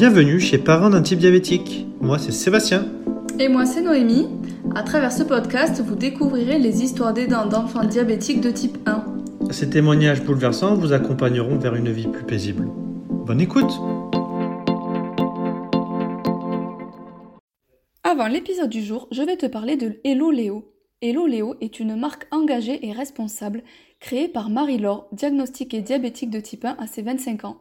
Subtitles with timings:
[0.00, 1.86] bienvenue chez Parents d'un type diabétique.
[2.00, 2.86] Moi c'est Sébastien.
[3.38, 4.30] Et moi c'est Noémie.
[4.74, 9.04] À travers ce podcast, vous découvrirez les histoires d'aidants d'enfants diabétiques de type 1.
[9.50, 12.66] Ces témoignages bouleversants vous accompagneront vers une vie plus paisible.
[13.10, 13.70] Bonne écoute
[18.02, 20.72] Avant l'épisode du jour, je vais te parler de Hello Léo.
[21.02, 23.62] Hello Léo est une marque engagée et responsable
[24.00, 27.58] créée par Marie-Laure, diagnostiquée diabétique de type 1 à ses 25 ans.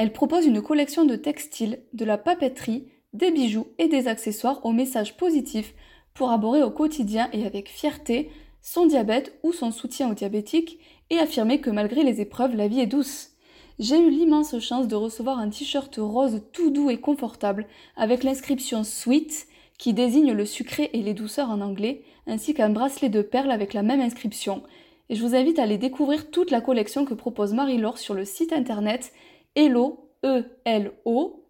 [0.00, 4.72] Elle propose une collection de textiles, de la papeterie, des bijoux et des accessoires au
[4.72, 5.74] message positif
[6.14, 8.30] pour aborder au quotidien et avec fierté
[8.62, 10.78] son diabète ou son soutien aux diabétiques
[11.10, 13.32] et affirmer que malgré les épreuves, la vie est douce.
[13.78, 18.84] J'ai eu l'immense chance de recevoir un t-shirt rose tout doux et confortable avec l'inscription
[18.84, 23.50] Sweet qui désigne le sucré et les douceurs en anglais, ainsi qu'un bracelet de perles
[23.50, 24.62] avec la même inscription.
[25.10, 28.24] Et je vous invite à aller découvrir toute la collection que propose Marie-Laure sur le
[28.24, 29.12] site internet
[29.54, 31.44] hello, e l o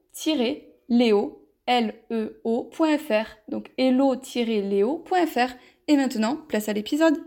[0.89, 3.27] léo l e o.fr.
[3.49, 5.55] Donc hello-léo.fr.
[5.87, 7.19] Et maintenant, place à l'épisode.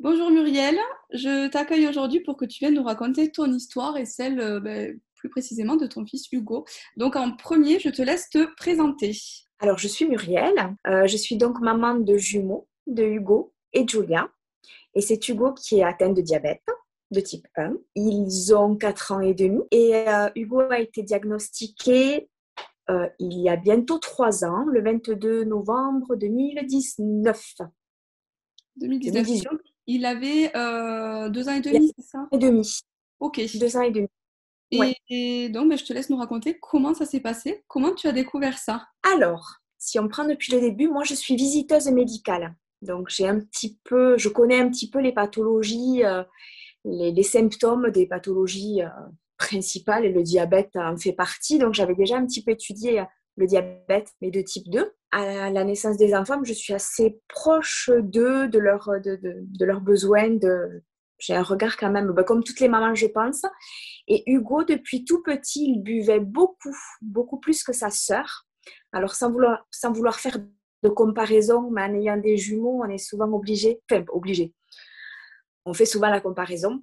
[0.00, 0.76] Bonjour Muriel,
[1.12, 5.00] je t'accueille aujourd'hui pour que tu viennes nous raconter ton histoire et celle euh, ben,
[5.14, 6.66] plus précisément de ton fils Hugo.
[6.96, 9.16] Donc en premier, je te laisse te présenter.
[9.60, 14.28] Alors je suis Muriel, euh, je suis donc maman de jumeaux, de Hugo et Julia.
[14.94, 16.64] Et c'est Hugo qui est atteint de diabète
[17.10, 17.74] de type 1.
[17.94, 22.28] Ils ont 4 ans et demi et euh, Hugo a été diagnostiqué
[22.90, 27.54] euh, il y a bientôt 3 ans, le 22 novembre 2019.
[28.76, 29.26] 2019.
[29.86, 32.28] Il avait 2 euh, ans et demi, c'est ça?
[32.32, 32.80] Et demi.
[33.20, 33.40] Ok.
[33.54, 34.08] 2 ans et demi.
[35.08, 38.12] Et, donc, ben, je te laisse nous raconter comment ça s'est passé, comment tu as
[38.12, 38.88] découvert ça?
[39.14, 42.54] Alors, si on prend depuis le début, moi je suis visiteuse médicale.
[42.82, 46.02] Donc j'ai un petit peu, je connais un petit peu les pathologies
[46.84, 48.88] les, symptômes des pathologies euh,
[49.36, 51.58] principales et le diabète en fait partie.
[51.58, 53.04] Donc j'avais déjà un petit peu étudié euh,
[53.36, 54.92] le diabète, mais de type 2.
[55.10, 60.30] À la naissance des enfants, je suis assez proche d'eux, de, de, de, leurs besoins.
[60.30, 60.82] De...
[61.18, 63.42] J'ai un regard quand même, bah, comme toutes les mamans, je pense.
[64.08, 68.46] Et Hugo, depuis tout petit, il buvait beaucoup, beaucoup plus que sa sœur.
[68.92, 70.38] Alors, sans vouloir, sans vouloir faire
[70.82, 74.52] de comparaison, mais en ayant des jumeaux, on est souvent obligé, enfin, obligé,
[75.64, 76.82] on fait souvent la comparaison.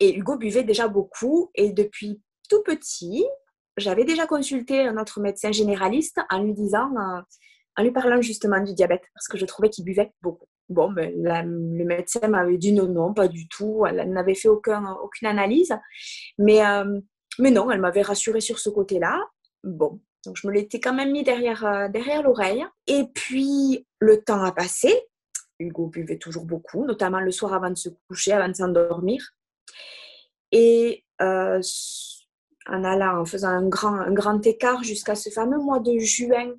[0.00, 3.24] Et Hugo buvait déjà beaucoup et depuis tout petit,
[3.76, 7.20] j'avais déjà consulté notre médecin généraliste en lui disant, euh,
[7.76, 10.46] en lui parlant justement du diabète, parce que je trouvais qu'il buvait beaucoup.
[10.68, 13.84] Bon, ben, le médecin m'avait dit non, non, pas du tout.
[13.86, 15.76] Elle n'avait fait aucun, aucune analyse.
[16.38, 17.00] Mais, euh,
[17.38, 19.20] mais non, elle m'avait rassurée sur ce côté-là.
[19.62, 22.64] Bon, donc je me l'étais quand même mis derrière, euh, derrière l'oreille.
[22.86, 24.94] Et puis, le temps a passé.
[25.64, 29.34] Hugo buvait toujours beaucoup, notamment le soir avant de se coucher, avant de s'endormir.
[30.52, 31.60] Et euh,
[32.66, 36.52] en allant, en faisant un grand, écart jusqu'à ce fameux mois de juin,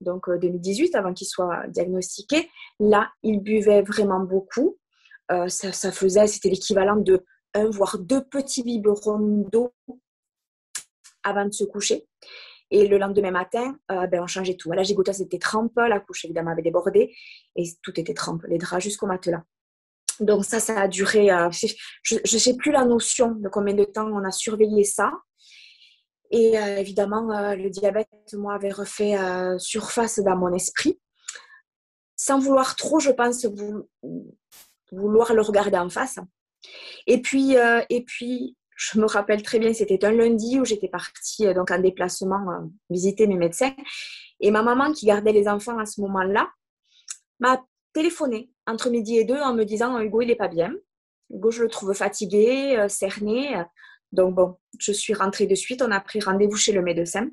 [0.00, 2.48] donc 2018, euh, avant qu'il soit diagnostiqué,
[2.78, 4.78] là, il buvait vraiment beaucoup.
[5.30, 9.72] Euh, ça, faisait, c'était l'équivalent de un voire deux petits biberons d'eau
[11.22, 12.06] avant de se coucher.
[12.70, 14.70] Et le lendemain matin, euh, ben, on changeait tout.
[14.72, 17.14] La gigoteuse était trempe, la couche évidemment avait débordé
[17.56, 19.42] et tout était trempe, les draps jusqu'au matelas.
[20.20, 23.84] Donc ça, ça a duré, euh, je ne sais plus la notion de combien de
[23.84, 25.12] temps on a surveillé ça.
[26.30, 29.16] Et euh, évidemment, le diabète, moi, avait refait
[29.58, 31.00] surface dans mon esprit.
[32.16, 33.46] Sans vouloir trop, je pense,
[34.92, 36.18] vouloir le regarder en face.
[37.06, 37.54] Et puis,
[37.88, 41.70] et puis je me rappelle très bien, c'était un lundi où j'étais partie euh, donc
[41.72, 43.74] en déplacement euh, visiter mes médecins.
[44.40, 46.48] Et ma maman, qui gardait les enfants à ce moment-là,
[47.40, 47.60] m'a
[47.92, 50.72] téléphoné entre midi et deux en me disant Hugo, il n'est pas bien.
[51.28, 53.64] Hugo, je le trouve fatigué, euh, cerné.
[54.12, 55.82] Donc, bon, je suis rentrée de suite.
[55.82, 57.28] On a pris rendez-vous chez le médecin.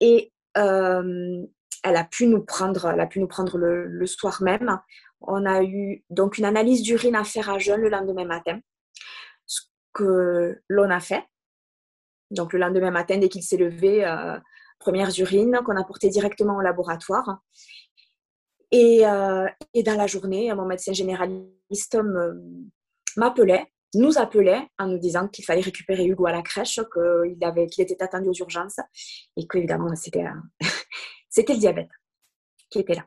[0.00, 1.46] Et elle
[1.84, 4.80] a pu nous prendre, elle a pu nous prendre le, le soir même.
[5.20, 8.60] On a eu donc une analyse d'urine à faire à jeun le lendemain matin
[9.92, 11.24] que l'on a fait.
[12.30, 14.38] Donc le lendemain matin, dès qu'il s'est levé, euh,
[14.78, 17.40] premières urines qu'on a portées directement au laboratoire.
[18.70, 21.98] Et, euh, et, dans la journée, mon médecin généraliste
[23.16, 27.66] m'appelait, nous appelait en nous disant qu'il fallait récupérer Hugo à la crèche, qu'il avait,
[27.66, 28.80] qu'il était attendu aux urgences
[29.36, 30.60] et qu'évidemment, c'était, euh,
[31.28, 31.90] c'était le diabète
[32.70, 33.04] qui était là.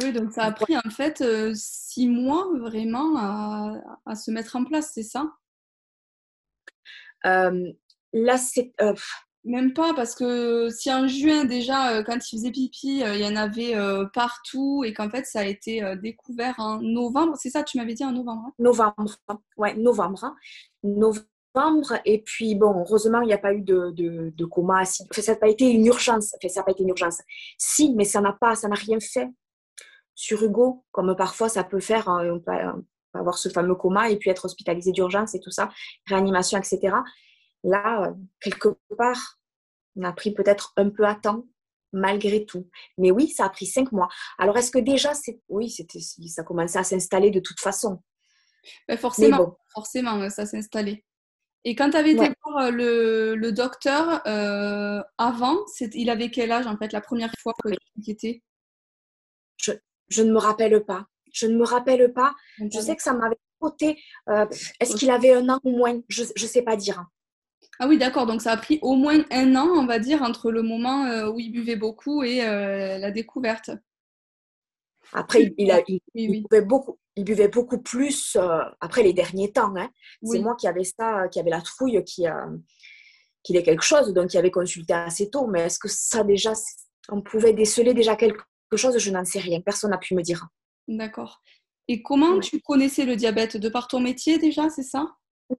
[0.00, 1.24] Oui, donc ça a pris en fait
[1.54, 3.74] six mois vraiment à,
[4.06, 5.26] à se mettre en place, c'est ça?
[5.26, 5.49] euh,
[7.24, 8.72] là, c'est.
[8.80, 8.94] Euh,
[9.42, 13.26] même pas, parce que si en juin déjà, euh, quand il faisait pipi, il y
[13.26, 13.74] en avait
[14.12, 18.04] partout et qu'en fait ça a été découvert en novembre, c'est ça, tu m'avais dit
[18.04, 18.52] en novembre hein?
[18.58, 19.16] Novembre,
[19.56, 20.34] ouais, novembre.
[20.82, 21.94] Novembre novembre.
[22.04, 25.48] Et puis, bon, heureusement, il n'y a pas eu de, de, coma ça n'a pas
[25.48, 26.34] été une urgence.
[26.36, 27.18] Enfin, ça n'a pas été une urgence.
[27.58, 29.28] Si, mais ça n'a pas, ça n'a rien fait
[30.14, 32.08] sur Hugo, comme parfois ça peut faire.
[32.08, 32.52] Hein, on peut
[33.14, 35.68] avoir ce fameux coma et puis être hospitalisé d'urgence et tout ça,
[36.06, 36.96] réanimation, etc.
[37.64, 39.38] Là, euh, quelque part,
[39.96, 41.44] on a pris peut-être un peu à temps,
[41.92, 42.68] malgré tout.
[42.98, 44.08] Mais oui, ça a pris cinq mois.
[44.38, 45.40] Alors, est-ce que déjà, c'est...
[45.48, 46.00] oui, c'était...
[46.00, 48.02] ça commençait à s'installer de toute façon
[48.88, 51.04] ben, Forcément, forcément, ça s'est installé.
[51.64, 55.58] Et quand tu avais été voir euh, le, le docteur euh, avant,
[55.92, 57.70] il avait quel âge en fait la première fois que
[58.02, 58.42] tu étais?
[59.58, 59.72] Je,
[60.08, 61.06] je, ne me rappelle pas.
[61.32, 62.34] Je ne me rappelle pas.
[62.58, 63.98] Je sais que ça m'avait coté.
[64.28, 64.46] Euh,
[64.80, 66.00] est-ce qu'il avait un an ou moins?
[66.08, 67.04] Je ne sais pas dire.
[67.78, 68.26] Ah oui, d'accord.
[68.26, 71.30] Donc ça a pris au moins un an, on va dire, entre le moment euh,
[71.30, 73.70] où il buvait beaucoup et euh, la découverte.
[75.12, 75.82] Après, il, a,
[76.14, 78.36] Buvait beaucoup, il buvait beaucoup plus
[78.80, 79.74] après les derniers temps.
[79.76, 79.90] Hein.
[80.22, 82.26] C'est moi qui avais ça, qui avait la trouille, qui,
[83.42, 85.48] qu'il est quelque chose, donc il avait consulté assez tôt.
[85.48, 86.52] Mais est-ce que ça déjà,
[87.08, 88.44] on pouvait déceler déjà quelque
[88.76, 88.98] chose?
[88.98, 89.60] Je n'en sais rien.
[89.60, 90.46] Personne n'a pu me dire.
[90.90, 91.40] D'accord.
[91.86, 93.56] Et comment tu connaissais le diabète?
[93.56, 95.06] De par ton métier déjà, c'est ça?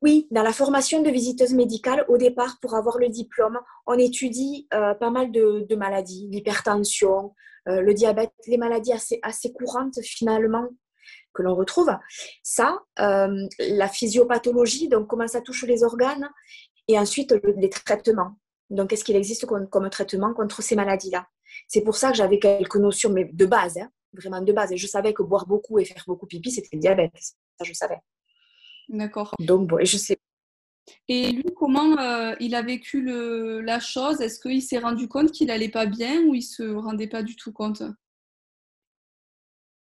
[0.02, 3.58] Oui, dans la formation de visiteuse médicale, au départ, pour avoir le diplôme,
[3.88, 7.34] on étudie euh, pas mal de, maladies, l'hypertension,
[7.68, 10.68] euh, le diabète, les maladies assez, assez courantes finalement
[11.34, 11.92] que l'on retrouve.
[12.44, 16.30] Ça, euh, la physiopathologie, donc comment ça touche les organes,
[16.88, 18.36] et ensuite les traitements.
[18.70, 21.26] Donc, est-ce qu'il existe comme, comme, traitement contre ces maladies-là?
[21.68, 24.72] C'est pour ça que j'avais quelques notions mais de base, hein, vraiment de base.
[24.72, 27.16] Et je savais que boire beaucoup et faire beaucoup pipi, c'était le diabète.
[27.16, 28.00] Ça, je savais.
[28.90, 29.34] D'accord.
[29.40, 30.18] Donc, bon, et je sais.
[31.08, 34.20] Et lui, comment euh, il a vécu le, la chose?
[34.20, 37.36] Est-ce qu'il s'est rendu compte qu'il n'allait pas bien ou il se rendait pas du
[37.36, 37.82] tout compte?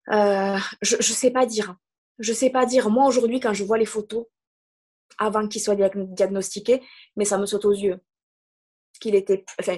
[0.10, 1.76] Euh, Je ne sais pas dire.
[2.20, 2.90] Je sais pas dire.
[2.90, 4.26] Moi, aujourd'hui, quand je vois les photos,
[5.20, 6.82] avant qu'il soit diagnostiqué,
[7.16, 8.00] mais ça me saute aux yeux.
[9.00, 9.78] Qu'il était, enfin,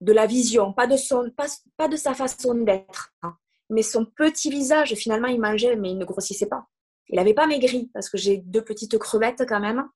[0.00, 1.46] de la vision, pas de son, pas,
[1.76, 3.36] pas de sa façon d'être, hein.
[3.74, 6.66] Mais son petit visage, finalement, il mangeait, mais il ne grossissait pas.
[7.08, 9.88] Il n'avait pas maigri parce que j'ai deux petites crevettes quand même.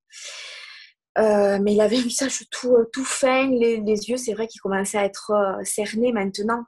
[1.17, 4.61] Euh, mais il avait un visage tout, euh, tout fin, les, yeux, c'est vrai qu'ils
[4.61, 6.65] commençaient à être euh, cernés maintenant.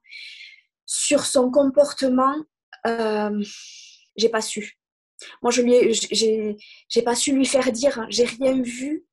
[0.86, 2.34] Sur son comportement,
[2.86, 3.44] euh,
[4.16, 4.78] j'ai pas su.
[5.42, 6.56] Moi, je lui
[6.88, 9.04] j'ai pas su lui faire dire, j'ai rien vu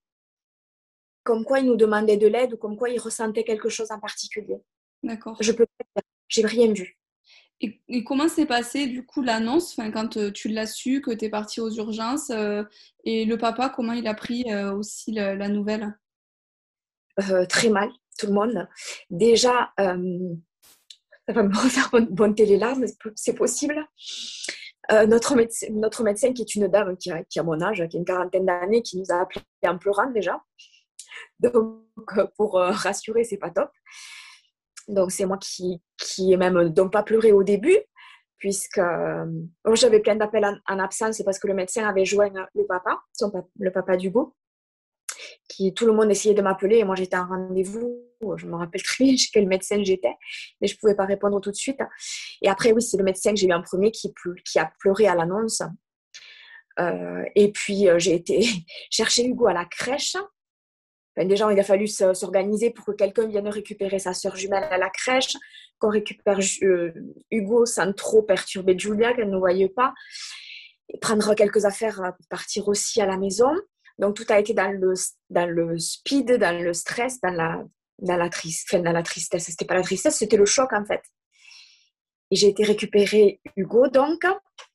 [1.24, 4.00] comme quoi il nous demandait de l'aide ou comme quoi il ressentait quelque chose en
[4.00, 4.58] particulier.
[5.04, 5.36] D'accord.
[5.42, 6.98] Je peux pas j'ai rien vu.
[7.60, 11.26] Et, comment s'est passé du coup l'annonce, enfin, quand euh, tu l'as su, que tu
[11.26, 12.64] es partie aux urgences euh,
[13.04, 15.98] Et le papa, comment il a pris euh, aussi la, nouvelle?
[17.50, 17.90] Très mal,
[18.20, 18.68] tout le monde.
[19.10, 19.96] Déjà, ça
[21.34, 21.50] va me
[21.92, 22.76] bonne, bonne télé là,
[23.16, 23.88] c'est possible.
[25.08, 28.06] notre, médecin, notre médecin, qui est une dame qui a, mon âge, qui a une
[28.06, 30.40] quarantaine d'années, qui nous a appelé en pleurant déjà.
[31.40, 31.82] Donc,
[32.36, 33.72] pour rassurer, c'est pas top.
[34.88, 37.78] Donc, c'est moi qui, qui même donc pas pleuré au début,
[38.38, 39.26] puisque euh,
[39.74, 43.02] j'avais plein d'appels en, absence parce que le médecin avait joint le papa,
[43.60, 44.36] le papa d'Hugo,
[45.50, 48.04] qui tout le monde essayait de m'appeler et moi j'étais en rendez-vous.
[48.38, 50.16] Je me rappelle très bien chez quel médecin j'étais,
[50.62, 51.80] mais je ne pouvais pas répondre tout de suite.
[52.42, 54.12] Et après, oui, c'est le médecin que j'ai eu en premier qui,
[54.56, 55.62] a pleuré à l'annonce.
[56.80, 58.46] Euh, et puis, euh, j'ai été
[58.92, 60.16] chercher Hugo à la crèche
[61.26, 64.90] déjà, il a fallu s'organiser pour que quelqu'un vienne récupérer sa soeur jumelle à la
[64.90, 65.36] crèche,
[65.80, 66.92] qu'on récupère euh,
[67.32, 69.94] Hugo sans trop perturber Julia, qu'elle ne voyait pas,
[70.90, 73.52] et prendre quelques affaires pour partir aussi à la maison.
[73.98, 74.94] Donc, tout a été dans le,
[75.30, 77.64] dans le speed, dans le stress, dans la,
[78.00, 79.46] dans la, enfin, dans la tristesse.
[79.46, 81.02] C'était pas la tristesse, c'était le choc en fait.
[82.30, 84.26] Et j'ai été récupérer Hugo, donc.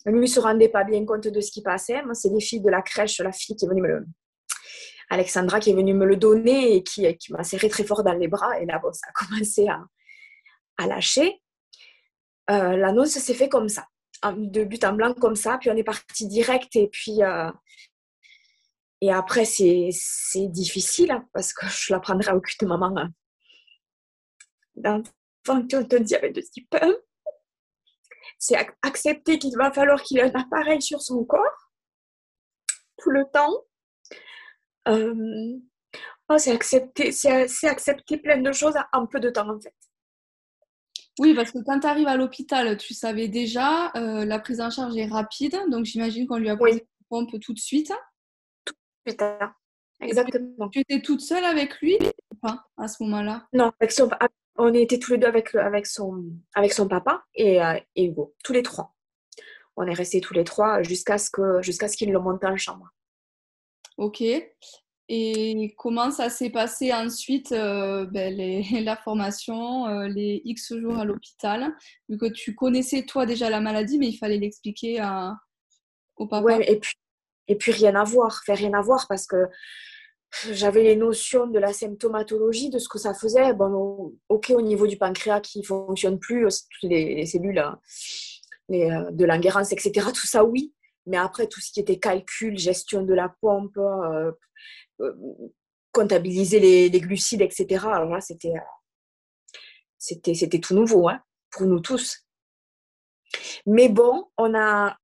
[0.06, 2.02] Lui ne se rendait pas bien compte de ce qui passait.
[2.02, 4.06] Moi, c'est les filles de la crèche, la fille qui est venue me le,
[5.12, 8.28] Alexandra qui est venue me le donner et qui, m'a serré très fort dans les
[8.28, 8.58] bras.
[8.58, 11.38] Et là, ça a commencé à, lâcher.
[12.50, 13.86] Euh, L'annonce s'est fait comme ça,
[14.34, 15.58] de but en blanc comme ça.
[15.58, 16.74] Puis on est parti direct.
[16.76, 17.50] Et puis, euh,
[19.02, 19.90] et après, c'est
[20.48, 22.94] difficile hein, parce que je l'apprendrai à aucune maman.
[22.96, 23.10] Hein.
[24.76, 26.90] D'enfant qui diabète de type 1,
[28.38, 31.70] c'est accepter qu'il va falloir qu'il ait un appareil sur son corps
[32.96, 33.62] tout le temps
[34.88, 35.58] euh,
[36.28, 39.74] oh, c'est accepter, c'est accepter plein de choses en peu de temps en fait.
[41.18, 44.70] Oui, parce que quand tu arrives à l'hôpital, tu savais déjà, euh, la prise en
[44.70, 47.92] charge est rapide, donc j'imagine qu'on lui a posé une pompe tout de suite.
[48.64, 49.54] Tout de suite, hein.
[50.00, 50.70] exactement.
[50.70, 51.98] Tu étais toute seule avec lui
[52.30, 53.46] ou pas à ce moment-là?
[53.52, 54.08] Non, avec son,
[54.56, 56.24] on était tous les deux avec, avec, son,
[56.54, 58.94] avec son papa et, euh, et Hugo, tous les trois.
[59.76, 62.56] On est restés tous les trois jusqu'à ce qu'il jusqu'à ce qu'il le monte en
[62.56, 62.88] chambre.
[63.98, 64.22] Ok.
[65.14, 68.34] Et comment ça s'est passé ensuite, euh, ben,
[68.84, 71.74] la formation, euh, les X jours à l'hôpital?
[72.08, 75.02] Vu que tu connaissais toi déjà la maladie, mais il fallait l'expliquer
[76.16, 76.44] au papa.
[76.44, 76.94] Ouais, et puis,
[77.48, 79.36] et puis rien à voir, faire rien à voir parce que
[80.50, 83.52] j'avais les notions de la symptomatologie, de ce que ça faisait.
[83.52, 87.78] Bon, ok, au niveau du pancréas qui ne fonctionne plus, toutes les, cellules hein,
[88.70, 90.72] les, de l'enguerrance, etc., tout ça, oui.
[91.06, 94.32] Mais après, tout ce qui était calcul, gestion de la pompe, euh,
[95.00, 95.12] euh,
[95.92, 97.86] comptabiliser les, glucides, etc.
[97.86, 98.54] Alors là, c'était,
[99.98, 102.26] c'était, c'était tout nouveau hein, pour nous tous.
[103.66, 104.96] Mais bon, on a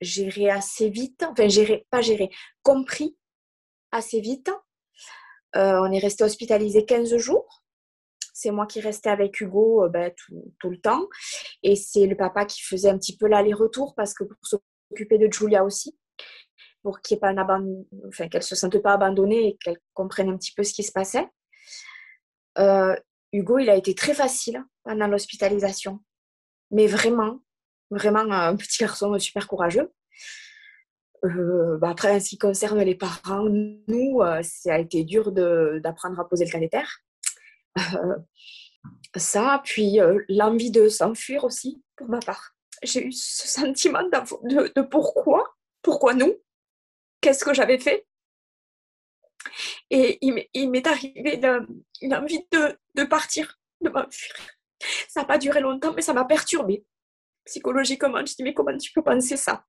[0.00, 2.30] géré assez vite, enfin, géré, pas géré,
[2.62, 3.16] compris
[3.92, 4.50] assez vite.
[5.56, 7.62] Euh, on est resté hospitalisé 15 jours.
[8.32, 11.08] C'est moi qui restais avec Hugo ben, tout, tout, le temps.
[11.62, 14.38] Et c'est le papa qui faisait un petit peu l'aller-retour parce que pour
[14.88, 15.96] s'occuper de Julia aussi
[16.84, 17.32] pour qu'il pas
[18.30, 21.26] qu'elle se sente pas abandonnée et qu'elle comprenne un petit peu ce qui se passait.
[22.58, 22.94] Euh,
[23.32, 26.00] Hugo, il a été très facile pendant l'hospitalisation,
[26.70, 27.40] mais vraiment,
[27.90, 29.90] vraiment un petit garçon super courageux.
[31.24, 35.32] Euh, bah, après, en ce qui concerne les parents, nous, euh, ça a été dur
[35.32, 36.84] d'apprendre à poser le cathéter.
[39.16, 39.96] ça, puis
[40.28, 42.53] l'envie de s'enfuir aussi, pour ma part.
[42.82, 46.34] J'ai eu ce sentiment de, de pourquoi, pourquoi nous
[47.24, 48.06] qu'est-ce que j'avais fait.
[49.88, 51.40] Et il m'est arrivé
[52.02, 54.34] une, envie de, partir, de m'enfuir.
[55.08, 56.84] Ça n'a pas duré longtemps, mais ça m'a perturbée
[57.46, 58.18] psychologiquement.
[58.26, 59.64] Je dit, mais comment tu peux penser ça?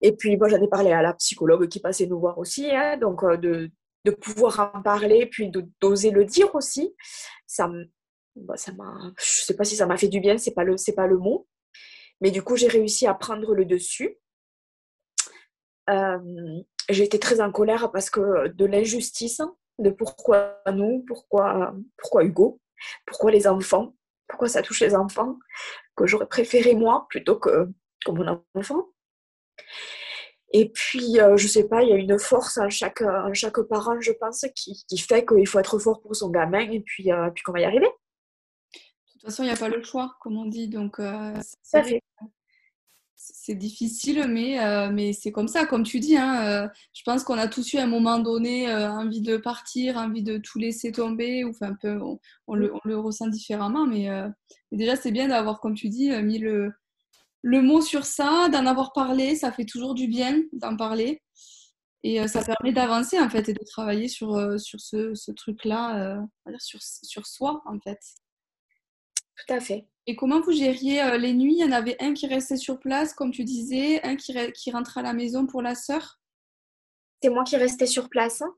[0.00, 2.96] Et puis, moi, j'en ai parlé à la psychologue qui passait nous voir aussi, hein,
[2.96, 5.50] donc euh, de, pouvoir en parler, puis
[5.80, 6.94] d'oser le dire aussi.
[7.46, 7.70] Ça,
[8.36, 10.76] bah, ça m'a, je sais pas si ça m'a fait du bien, c'est pas le,
[10.76, 11.46] c'est pas le mot.
[12.20, 14.18] Mais du coup, j'ai réussi à prendre le dessus
[15.90, 19.40] euh, j'ai été très en colère parce que de l'injustice,
[19.78, 22.60] de pourquoi nous, pourquoi, pourquoi Hugo,
[23.06, 23.94] pourquoi les enfants,
[24.28, 25.38] pourquoi ça touche les enfants,
[25.96, 27.68] que j'aurais préféré moi plutôt que,
[28.04, 28.88] comme mon enfant.
[30.52, 34.00] Et puis, euh, je sais pas, il y a une force en chaque, chaque parent,
[34.00, 37.30] je pense, qui, qui fait qu'il faut être fort pour son gamin et puis, euh,
[37.30, 37.88] puis qu'on va y arriver.
[39.24, 40.68] De toute façon, il n'y a pas le choix, comme on dit.
[40.68, 41.00] Donc,
[41.62, 42.02] ça fait
[43.32, 46.16] c'est difficile, mais, euh, mais c'est comme ça, comme tu dis.
[46.16, 49.36] Hein, euh, je pense qu'on a tous eu à un moment donné euh, envie de
[49.36, 51.98] partir, envie de tout laisser tomber, ou un peu,
[52.46, 53.86] on, le, ressent différemment.
[53.86, 54.08] Mais,
[54.72, 56.72] déjà, c'est bien d'avoir, comme tu dis, mis le,
[57.42, 59.36] le mot sur ça, d'en avoir parlé.
[59.36, 61.22] Ça fait toujours du bien d'en parler.
[62.02, 66.20] Et ça permet d'avancer, en fait, et de travailler sur, sur ce, ce truc-là,
[66.58, 67.98] sur, sur soi, en fait.
[69.36, 69.86] Tout à fait.
[70.06, 71.56] Et comment vous gériez euh, les nuits?
[71.58, 74.70] Il y en avait un qui restait sur place, comme tu disais, un qui, qui
[74.70, 76.20] rentrait à la maison pour la sœur?
[77.22, 78.42] C'est moi qui restais sur place.
[78.42, 78.54] Hein.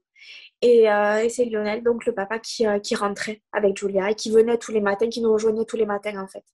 [0.64, 4.30] Euh, et, c'est Lionel, donc le papa, qui, euh, qui, rentrait avec Julia et qui
[4.30, 6.45] venait tous les matins, qui nous rejoignait tous les matins en fait.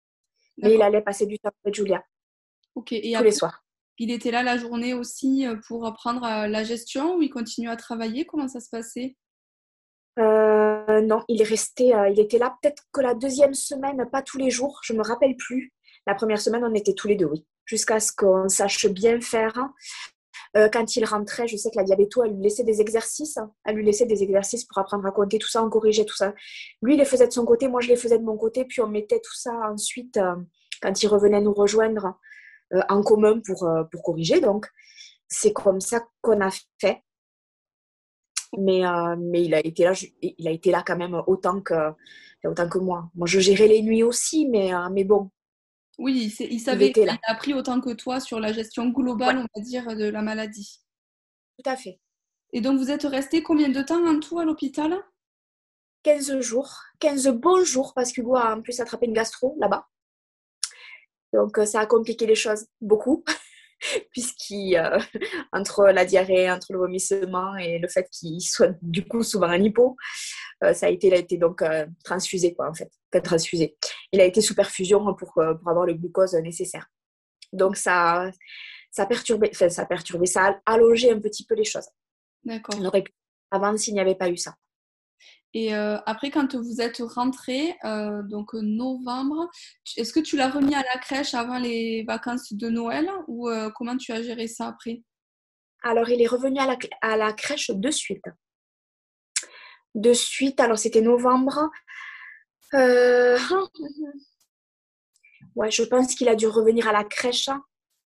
[0.58, 2.04] Mais il allait passer du temps avec Julia.
[2.74, 2.92] Ok.
[2.92, 3.64] Et tous les soirs.
[3.98, 8.26] Il était là la journée aussi pour apprendre la gestion ou il continuait à travailler?
[8.26, 9.16] Comment ça se passait?
[10.18, 10.71] Euh,
[11.02, 14.38] non, il est resté, euh, il était là peut-être que la deuxième semaine, pas tous
[14.38, 15.72] les jours, je me rappelle plus.
[16.06, 19.56] La première semaine, on était tous les deux, oui, jusqu'à ce qu'on sache bien faire.
[20.56, 23.76] Euh, quand il rentrait, je sais que la diabéto, elle lui laissait des exercices, elle
[23.76, 26.34] lui laissait des exercices pour apprendre à compter tout ça, on corrigeait tout ça.
[26.82, 28.80] Lui, il les faisait de son côté, moi, je les faisais de mon côté, puis
[28.82, 30.18] on mettait tout ça ensuite,
[30.82, 32.18] quand il revenait nous rejoindre,
[32.88, 34.40] en commun pour, pour corriger.
[34.40, 34.66] Donc,
[35.28, 37.02] c'est comme ça qu'on a fait.
[38.59, 41.92] Mais, euh, mais il, a été là, il a été là quand même autant que,
[42.44, 43.11] autant que moi.
[43.14, 45.30] Moi, je gérais les nuits aussi, mais, euh, mais bon.
[45.99, 49.64] Oui, il, savait qu'il a appris autant que toi sur la gestion globale, on va
[49.64, 50.80] dire, de la maladie.
[51.59, 52.00] Tout à fait.
[52.52, 54.99] Et donc, vous êtes resté combien de temps en tout à l'hôpital?
[56.02, 56.82] 15 jours.
[57.00, 59.87] 15 bons jours, parce qu'Hugo a en plus attrapé une gastro là-bas.
[61.32, 63.25] Donc, euh, ça a compliqué les choses beaucoup.
[64.10, 64.98] puisqu'il, euh,
[65.52, 69.62] entre la diarrhée, entre le vomissement et le fait qu'il soit du coup souvent un
[69.62, 69.96] hypo,
[70.64, 72.90] euh, ça a été, il a été donc euh, transfusé, quoi, en fait.
[73.22, 73.76] transfusé.
[74.12, 76.86] Il a été sous perfusion pour, pour avoir le glucose nécessaire.
[77.52, 78.30] Donc, ça,
[78.90, 81.88] ça, perturbé, enfin, ça a perturbé, ça a allongé un petit peu les choses.
[82.44, 82.76] D'accord.
[83.50, 84.54] Avant, s'il n'y avait pas eu ça.
[85.54, 89.50] Et euh, après, quand vous êtes rentré, euh, donc novembre,
[89.97, 93.71] est-ce que tu l'as remis à la crèche avant les vacances de Noël ou euh,
[93.71, 95.02] comment tu as géré ça après?
[95.82, 98.25] Alors, il est revenu à la, à la, crèche de suite.
[99.94, 101.71] De suite, alors c'était novembre.
[105.54, 107.50] Ouais, je pense qu'il a dû revenir à la crèche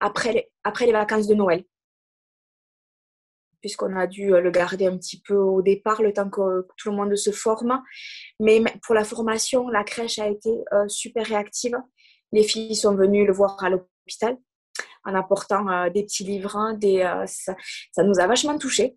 [0.00, 1.64] après les, après les vacances de Noël
[3.66, 6.96] puisqu'on a dû le garder un petit peu au départ, le temps que tout le
[6.96, 7.82] monde se forme.
[8.38, 10.50] Mais pour la formation, la crèche a été
[10.86, 11.76] super réactive.
[12.30, 14.36] Les filles sont venues le voir à l'hôpital
[15.04, 16.76] en apportant des petits livres.
[17.26, 18.96] Ça, nous a vachement touchés.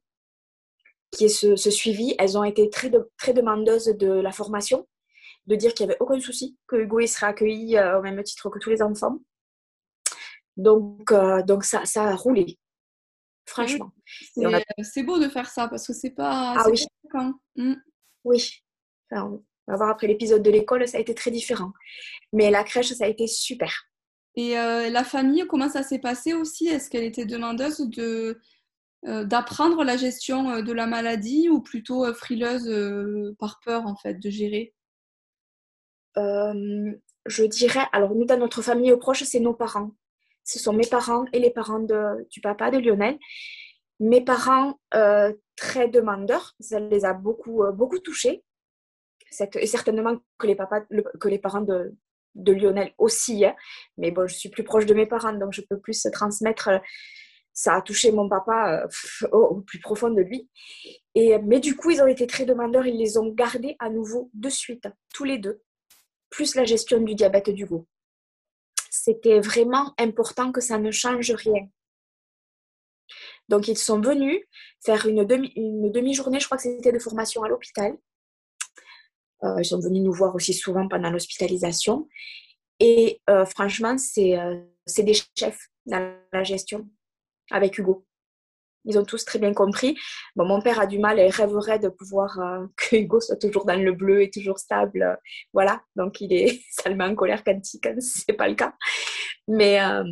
[1.11, 2.13] Qui est ce, suivi.
[2.19, 4.87] Elles ont été très, très demandeuses de la formation,
[5.47, 8.51] de dire qu'il n'y avait aucun souci, que Hugo il serait accueilli au même titre
[8.51, 9.17] que tous les enfants.
[10.57, 11.11] Donc,
[11.47, 12.59] donc ça, ça a roulé
[13.49, 13.91] franchement.
[14.37, 16.55] Euh, c'est beau de faire ça parce que c'est pas.
[16.57, 16.85] Ah oui.
[17.55, 17.75] Mm.
[18.23, 18.63] Oui.
[19.11, 21.73] on va voir après l'épisode de l'école, ça a été très différent.
[22.33, 23.71] Mais la crèche, ça a été super.
[24.35, 26.67] Et euh, la famille, comment ça s'est passé aussi?
[26.67, 28.39] Est-ce qu'elle était demandeuse de
[29.05, 32.69] euh, d'apprendre la gestion de la maladie ou plutôt frileuse
[33.39, 34.73] par peur en fait de gérer?
[36.15, 39.91] Je dirais, alors nous dans notre famille proche, c'est nos parents
[40.49, 43.17] ce sont mes parents et les parents du papa de Lionel.
[43.99, 48.43] Mes parents, euh, très demandeurs, ça les a beaucoup, euh, beaucoup touchés.
[49.55, 50.81] et certainement que les, papas,
[51.19, 51.93] que les parents de,
[52.35, 53.45] Lionel aussi.
[53.45, 53.55] Hein.
[53.97, 56.69] Mais bon, je suis plus proche de mes parents, donc je peux plus transmettre.
[57.53, 60.49] Ça a touché mon papa euh, au, plus profond de lui.
[61.13, 62.87] Et, mais du coup, ils ont été très demandeurs.
[62.87, 65.61] Ils les ont gardés à nouveau de suite, tous les deux.
[66.31, 67.85] Plus la gestion du diabète du goût
[68.89, 71.67] c'était vraiment important que ça ne change rien.
[73.47, 74.39] Donc, ils sont venus
[74.85, 77.97] faire une, demi, une demi-journée, je crois que c'était de formation à l'hôpital.
[79.43, 82.07] Euh, ils sont venus nous voir aussi souvent pendant l'hospitalisation.
[82.79, 86.87] Et euh, franchement, euh, c'est des chefs dans la gestion
[87.51, 88.05] avec Hugo.
[88.89, 89.95] Ils ont tous très bien compris.
[90.35, 93.65] Bon, mon père a du mal et rêverait de pouvoir euh, que Hugo soit toujours
[93.65, 95.17] dans le bleu et toujours stable.
[95.53, 98.73] voilà, donc il est salement en colère quand, quand ce n'est pas le cas.
[99.47, 100.03] Mais, euh,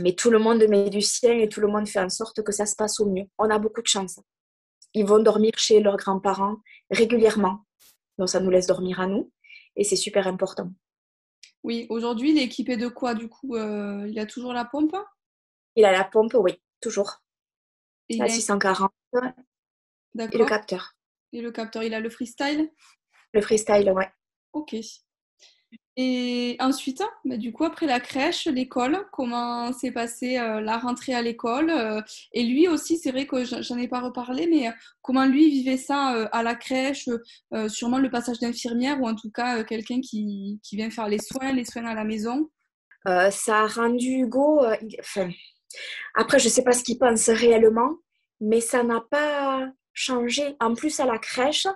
[0.00, 2.50] mais tout le monde met du sien et tout le monde fait en sorte que
[2.50, 3.26] ça se passe au mieux.
[3.38, 4.18] On a beaucoup de chance.
[4.92, 6.56] Ils vont dormir chez leurs grands-parents
[6.90, 7.60] régulièrement.
[8.18, 9.30] Donc ça nous laisse dormir à nous
[9.76, 10.68] et c'est super important.
[11.62, 14.96] Oui, aujourd'hui, il est équipé de quoi du coup euh, Il a toujours la pompe?
[15.76, 17.23] Il a la pompe, oui, toujours.
[18.08, 18.92] Et la 640.
[19.14, 20.94] Et le capteur.
[21.32, 22.70] Et le capteur, il a le freestyle?
[23.32, 24.08] Le freestyle, ouais.
[24.52, 24.76] Ok.
[25.96, 31.14] Et ensuite, bah, du coup, après la crèche, l'école, comment s'est passée euh, la rentrée
[31.14, 32.00] à l'école euh,
[32.32, 35.76] Et lui aussi, c'est vrai que j'en ai pas reparlé, mais euh, comment lui vivait
[35.76, 37.08] ça à la crèche
[37.68, 41.52] Sûrement le passage d'infirmière ou en tout cas quelqu'un qui, qui, vient faire les soins,
[41.52, 42.50] les soins à la maison?
[43.04, 44.64] Ça a rendu Hugo.
[44.98, 45.30] Enfin,
[46.14, 47.96] après, je ne sais pas ce qu'il pense réellement,
[48.40, 50.56] mais ça n'a pas changé.
[50.60, 51.66] En plus, à la crèche,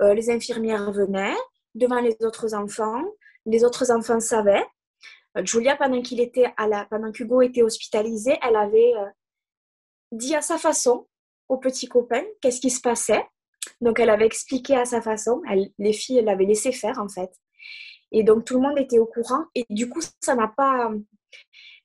[0.00, 1.36] euh, les infirmières venaient
[1.74, 3.02] devant les autres enfants.
[3.44, 4.64] Les autres enfants savaient.
[5.36, 9.06] Euh, Julia, pendant qu'il était à la, pendant qu'Hugo était hospitalisé, elle avait euh,
[10.12, 11.06] dit à sa façon
[11.48, 13.24] aux petits copains qu'est-ce qui se passait.
[13.80, 15.42] Donc, elle avait expliqué à sa façon.
[15.78, 17.30] les filles, l'avaient laissé faire en fait.
[18.12, 19.44] Et donc, tout le monde était au courant.
[19.54, 20.90] Et du coup, ça n'a pas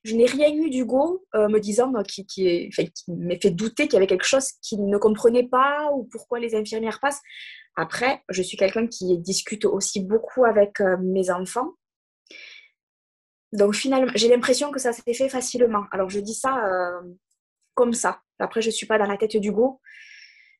[0.03, 2.69] je n'ai rien eu d'Hugo euh, me disant euh, qui, qui,
[3.07, 6.55] m'a fait douter qu'il y avait quelque chose qu'il ne comprenait pas ou pourquoi les
[6.55, 7.21] infirmières passent.
[7.75, 11.73] Après, je suis quelqu'un qui discute aussi beaucoup avec euh, mes enfants.
[13.53, 15.83] Donc finalement, j'ai l'impression que ça s'est fait facilement.
[15.91, 16.63] Alors je dis ça
[17.73, 18.21] comme ça.
[18.39, 19.81] Après, je ne suis pas dans la tête d'Hugo.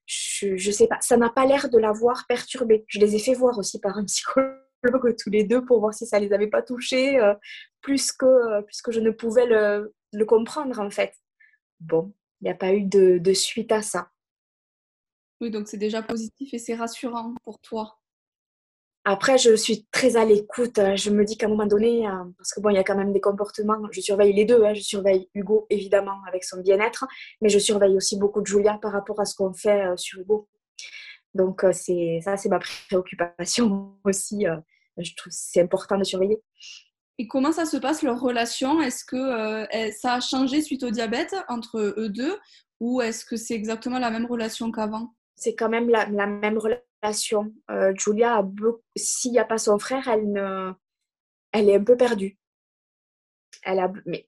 [0.05, 0.99] Je ne sais pas.
[0.99, 2.83] Ça n'a pas l'air de l'avoir perturbé.
[2.87, 6.05] Je les ai fait voir aussi par un psychologue tous les deux pour voir si
[6.05, 7.17] ça les avait pas touchés
[7.81, 11.13] plus, que, euh, plus que je ne pouvais le, le comprendre en fait.
[11.79, 14.09] Bon, il n'y a pas eu de, de, suite à ça.
[15.39, 17.97] Oui, donc c'est déjà positif et c'est rassurant pour toi.
[19.03, 20.79] Après, je suis très à l'écoute.
[20.95, 22.95] Je me dis qu'à un moment donné, euh, parce que bon, il y a quand
[22.95, 23.79] même des comportements.
[23.91, 24.63] Je surveille les deux.
[24.63, 24.75] Hein.
[24.75, 27.07] Je surveille Hugo évidemment avec son bien-être,
[27.41, 30.47] mais je surveille aussi beaucoup de Julia par rapport à ce qu'on fait sur Hugo.
[31.33, 34.47] Donc, euh, c'est ça, c'est ma préoccupation aussi.
[34.47, 34.57] Euh,
[34.97, 36.41] je trouve c'est important de surveiller.
[37.21, 38.81] Et comment ça se passe leur relation?
[38.81, 42.35] Est-ce que euh, ça a changé suite au diabète entre eux deux?
[42.79, 45.13] Ou est-ce que c'est exactement la même relation qu'avant?
[45.35, 47.53] C'est quand même la, même relation.
[47.95, 48.43] Julia,
[48.95, 52.39] s'il n'y a pas son frère, elle, est un peu perdue.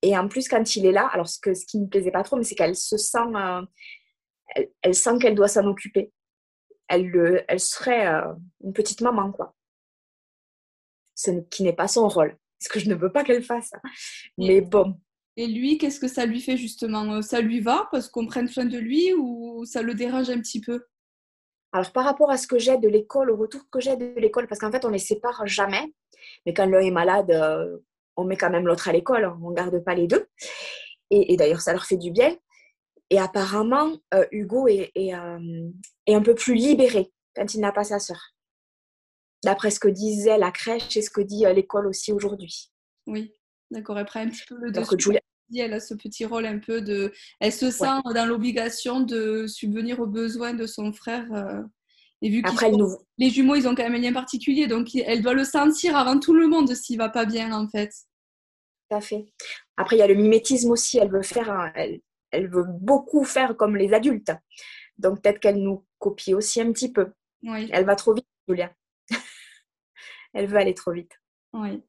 [0.04, 2.42] Et en plus, quand il est là, alors ce, qui ne me plaisait pas trop,
[2.44, 3.18] c'est qu'elle se sent,
[4.56, 6.12] elle, elle, sent qu'elle doit s'en occuper
[6.94, 9.56] elle, elle serait euh, une petite maman, quoi.
[11.16, 12.38] Ce qui n'est pas son rôle.
[12.64, 13.72] Ce que je ne veux pas qu'elle fasse.
[14.38, 14.96] Mais bon.
[15.36, 17.22] Et lui, qu'est-ce que ça lui fait justement?
[17.22, 20.62] Ça lui va parce qu'on prenne soin de lui ou ça le dérange un petit
[20.62, 20.86] peu?
[21.74, 24.48] Alors par rapport à ce que j'ai de l'école, au retour que j'ai de l'école,
[24.48, 25.92] parce qu'en fait on ne les sépare jamais,
[26.46, 27.80] mais quand l'un est malade, euh,
[28.16, 30.28] on met quand même l'autre à l'école, on ne garde pas les deux.
[31.10, 32.38] Et, et d'ailleurs ça leur fait du bien.
[33.10, 33.92] Et apparemment,
[34.32, 35.14] Hugo est, est,
[36.08, 38.33] est, un peu plus libéré quand il n'a pas sa sœur.
[39.44, 42.72] D'après ce que disait la crèche et ce que dit l'école aussi aujourd'hui.
[43.08, 43.34] Oui,
[43.72, 44.04] d'accord.
[44.06, 45.20] Prend un petit peu le dessus.
[45.56, 47.12] Elle a ce petit rôle un peu de.
[47.40, 51.26] Elle se sent dans l'obligation de subvenir aux besoins de son frère.
[52.22, 52.72] Et vu Après,
[53.18, 56.18] les jumeaux, ils ont quand même un lien particulier, donc elle doit le sentir avant
[56.18, 57.92] tout le monde s'il va pas bien, en fait.
[58.90, 59.26] Tout à fait.
[59.76, 60.98] Après, il y a le mimétisme aussi.
[60.98, 62.00] Elle veut faire, elle,
[62.32, 64.32] elle veut beaucoup faire comme les adultes.
[64.98, 67.12] Donc peut-être qu'elle nous copie aussi un petit peu.
[67.44, 67.70] Oui.
[67.74, 68.74] Elle va trop vite, Julia.
[70.34, 71.20] Elle veut aller trop vite.
[71.54, 71.82] Oui.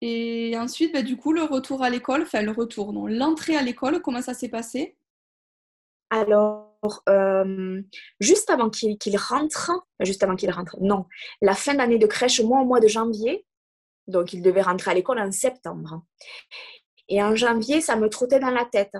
[0.00, 3.62] Et ensuite, bah, du coup, le retour à l'école, enfin le retour, non, l'entrée à
[3.62, 4.96] l'école, comment ça s'est passé?
[6.10, 6.76] Alors,
[7.08, 7.80] euh,
[8.20, 11.06] juste avant qu'il rentre, juste avant qu'il rentre, non,
[11.40, 13.46] la fin d'année de crèche, moi au mois de janvier,
[14.08, 16.02] donc il devait rentrer à l'école en septembre.
[17.08, 18.96] Et en janvier, ça me trottait dans la tête.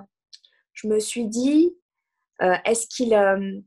[0.72, 1.76] Je me suis dit,
[2.42, 3.60] euh, est-ce qu'il euh,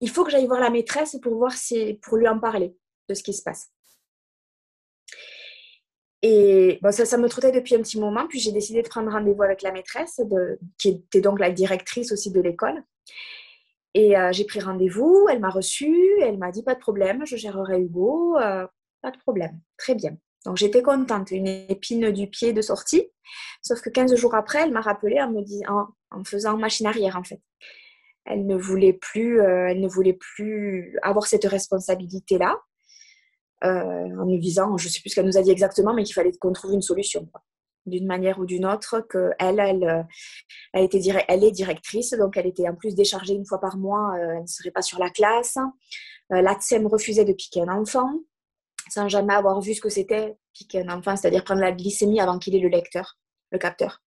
[0.00, 2.76] il faut que j'aille voir la maîtresse pour voir si, pour lui en parler
[3.08, 3.70] de ce qui se passe.
[6.22, 9.10] Et bon, ça, ça me trottait depuis un petit moment, puis j'ai décidé de prendre
[9.10, 10.20] rendez-vous avec la maîtresse,
[10.76, 12.82] qui était donc la directrice aussi de l'école.
[13.94, 17.36] Et euh, j'ai pris rendez-vous, elle m'a reçue, elle m'a dit pas de problème, je
[17.36, 18.66] gérerai Hugo, euh,
[19.00, 20.16] pas de problème, très bien.
[20.44, 23.08] Donc j'étais contente, une épine du pied de sortie.
[23.62, 27.40] Sauf que 15 jours après, elle m'a rappelé en me faisant machine arrière en fait.
[28.24, 32.56] Elle ne voulait plus, euh, elle ne voulait plus avoir cette responsabilité-là.
[33.64, 36.04] Euh, en nous disant, je ne sais plus ce qu'elle nous a dit exactement, mais
[36.04, 37.28] qu'il fallait qu'on trouve une solution,
[37.86, 40.02] d'une manière ou d'une autre, qu'elle, elle, elle, euh,
[40.72, 44.42] elle, est directrice, donc elle était en plus déchargée une fois par mois, euh, elle
[44.42, 45.58] ne serait pas sur la classe.
[46.30, 48.12] L'ATSEM refusait de piquer un enfant,
[48.90, 52.38] sans jamais avoir vu ce que c'était piquer un enfant, c'est-à-dire prendre la glycémie avant
[52.38, 53.18] qu'il ait le lecteur,
[53.50, 54.02] le capteur.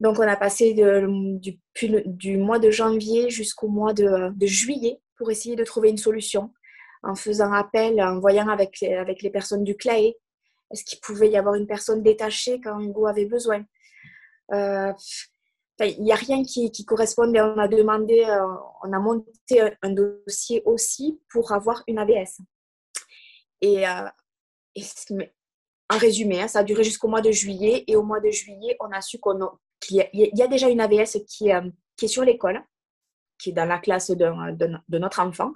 [0.00, 5.62] Donc on a passé du, mois de janvier jusqu'au mois de juillet pour essayer de
[5.62, 6.50] trouver une solution
[7.02, 10.12] en faisant appel, en voyant avec les, avec les personnes du CLAE,
[10.72, 13.64] est-ce qu'il pouvait y avoir une personne détachée quand Hugo avait besoin?
[14.52, 14.92] Euh,
[15.80, 17.40] Il n'y a rien qui, qui, correspondait.
[17.40, 18.46] On a demandé, euh,
[18.82, 22.40] on a monté un, dossier aussi pour avoir une AVS.
[23.60, 24.08] Et, euh,
[25.90, 27.84] en résumé, hein, ça a duré jusqu'au mois de juillet.
[27.86, 29.18] Et au mois de juillet, on a su
[29.80, 30.86] qu'il y, a déjà une
[31.26, 31.50] qui,
[31.96, 32.62] qui est sur l'école,
[33.38, 34.26] qui est dans la classe de,
[34.88, 35.52] de notre enfant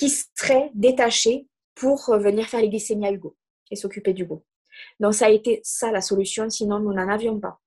[0.00, 3.36] qui serait détaché pour venir faire les glycémies à Hugo
[3.70, 4.46] et s'occuper d'Hugo.
[4.98, 7.60] Donc ça a été ça la solution, sinon nous n'en avions pas.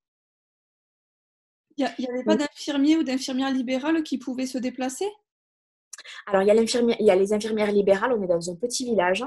[1.77, 5.05] Il n'y avait pas d'infirmier ou d'infirmière libérale qui pouvaient se déplacer?
[6.25, 8.83] Alors il y, a il y a les infirmières libérales, on est dans un petit
[8.83, 9.23] village,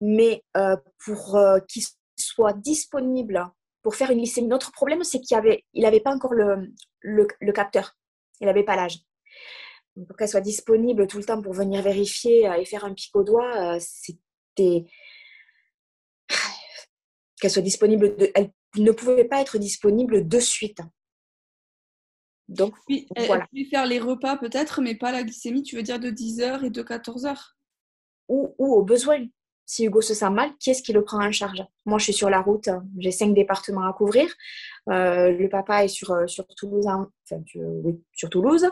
[0.00, 1.84] mais euh, pour euh, qu'ils
[2.16, 3.44] soient disponibles
[3.82, 4.48] pour faire une glycémie.
[4.48, 7.98] Notre problème, c'est qu'il n'avait il avait pas encore le, le, le capteur,
[8.40, 9.00] il n'avait pas l'âge
[10.06, 13.14] pour qu'elle soit disponible tout le temps pour venir vérifier euh, et faire un pic
[13.14, 14.84] au doigt, euh, c'était
[17.40, 18.16] qu'elle soit disponible.
[18.16, 18.30] De...
[18.34, 20.80] Elle ne pouvait pas être disponible de suite.
[22.48, 23.46] Donc, oui, voilà.
[23.56, 26.70] Elle faire les repas peut-être, mais pas la glycémie, tu veux dire de 10h et
[26.70, 27.36] de 14h
[28.28, 29.24] ou, ou, au besoin.
[29.66, 31.64] Si Hugo se sent mal, qui est-ce qui le prend en charge?
[31.86, 34.30] Moi, je suis sur la route, j'ai cinq départements à couvrir.
[34.90, 38.70] Euh, le papa est sur, sur Toulouse, enfin, oui, sur Toulouse.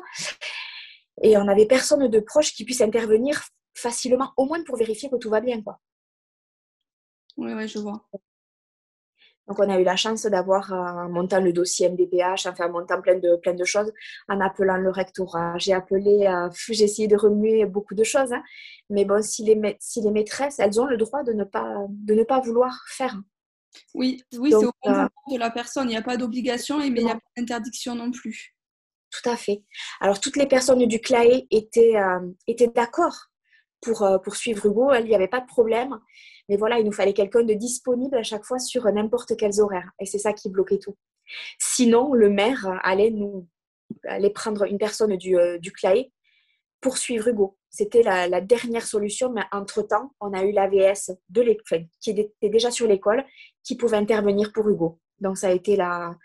[1.23, 3.43] Et on n'avait personne de proche qui puisse intervenir
[3.75, 5.63] facilement, au moins pour vérifier que tout va bien.
[5.63, 5.79] Quoi.
[7.37, 8.03] Oui, oui, je vois.
[9.49, 13.01] Donc, on a eu la chance d'avoir, en montant le dossier MDPH, enfin, en montant
[13.01, 13.93] plein de, plein de choses,
[14.29, 15.59] en appelant le rectorat.
[15.59, 18.33] J'ai appelé, euh, j'ai essayé de remuer beaucoup de choses.
[18.33, 18.43] Hein.
[18.89, 22.15] Mais bon, si les, si les maîtresses, elles ont le droit de ne pas, de
[22.15, 23.21] ne pas vouloir faire.
[23.95, 25.89] Oui, oui c'est au euh, de la personne.
[25.89, 28.55] Il n'y a pas d'obligation, mais il n'y a pas d'interdiction non plus.
[29.13, 29.63] Tout à fait.
[30.01, 33.27] Alors, toutes les personnes du CLAE étaient, euh, étaient d'accord
[33.81, 34.93] pour, euh, suivre Hugo.
[34.95, 35.99] Il n'y avait pas de problème.
[36.49, 39.91] Mais voilà, il nous fallait quelqu'un de disponible à chaque fois sur n'importe quels horaires.
[40.01, 40.97] Et c'est ça qui bloquait tout.
[41.59, 43.47] Sinon, le maire allait nous
[44.05, 46.11] allait prendre une personne du, euh, CLAE
[46.81, 47.57] pour suivre Hugo.
[47.71, 52.71] C'était la, dernière solution, mais entre-temps, on a eu l'AVS de l'école, qui était déjà
[52.71, 53.25] sur l'école,
[53.63, 54.99] qui pouvait intervenir pour Hugo.
[55.21, 56.17] Donc, ça a été la,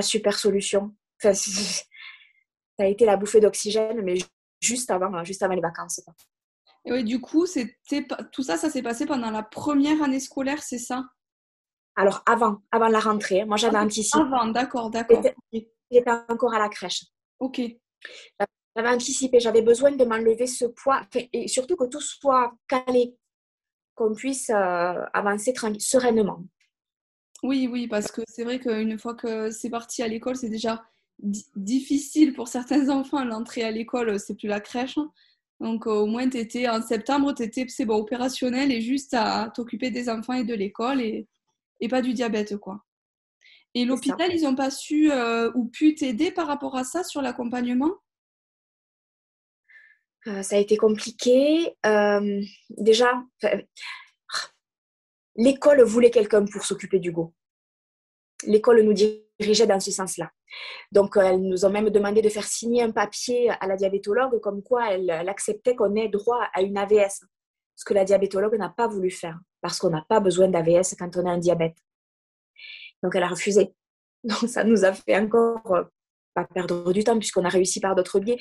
[0.00, 0.94] super solution.
[1.22, 1.32] Enfin,
[2.78, 4.18] ça a été la bouffée d'oxygène, mais
[4.60, 6.00] juste avant, juste avant les vacances.
[6.84, 10.62] Et oui, du coup, c'était tout ça, ça s'est passé pendant la première année scolaire,
[10.62, 11.04] c'est ça?
[11.96, 13.44] Alors avant, avant la rentrée.
[13.44, 14.20] Moi, j'avais anticipé.
[14.20, 15.22] Avant, d'accord, d'accord.
[15.52, 17.04] J'étais encore à la crèche.
[17.40, 17.60] Ok.
[18.76, 23.16] J'avais anticipé, j'avais besoin de m'enlever ce poids et surtout que tout soit calé,
[23.96, 26.44] qu'on puisse euh, avancer sereinement.
[27.42, 30.84] Oui, oui, parce que c'est vrai qu'une fois que c'est parti à l'école, c'est déjà
[31.18, 33.24] difficile pour certains enfants.
[33.24, 34.98] L'entrée à l'école, c'est plus la crèche.
[35.60, 39.90] Donc au moins, étais, en septembre, tu étais c'est bon, opérationnel et juste à t'occuper
[39.90, 41.26] des enfants et de l'école et,
[41.80, 42.56] et, pas du diabète.
[42.56, 42.84] quoi.
[43.74, 45.10] Et l'hôpital, ils n'ont pas su
[45.54, 47.92] ou pu t'aider par rapport à ça sur l'accompagnement?
[50.42, 51.74] Ça a été compliqué.
[52.70, 53.24] déjà,
[55.36, 57.34] l'école voulait quelqu'un pour s'occuper du go.
[58.44, 58.92] L'école nous
[59.38, 60.30] dirigeait dans ce sens-là.
[60.92, 64.40] Donc, euh, elles nous ont même demandé de faire signer un papier à la diabétologue
[64.40, 67.24] comme quoi elle, acceptait qu'on ait droit à une AVS.
[67.76, 71.16] Ce que la diabétologue n'a pas voulu faire parce qu'on n'a pas besoin d'AVS quand
[71.16, 71.76] on a un diabète.
[73.02, 73.74] Donc, elle a refusé.
[74.24, 75.84] Donc, ça nous a fait encore euh,
[76.34, 78.38] pas perdre du temps puisqu'on a réussi par d'autres biais.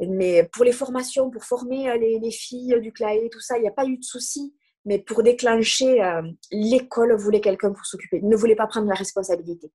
[0.00, 3.62] Mais pour les formations, pour former euh, les, les filles du CLAE, tout ça, il
[3.62, 4.54] n'y a pas eu de souci.
[4.84, 9.70] Mais pour déclencher, euh, l'école voulait quelqu'un pour s'occuper, ne voulait pas prendre la responsabilité.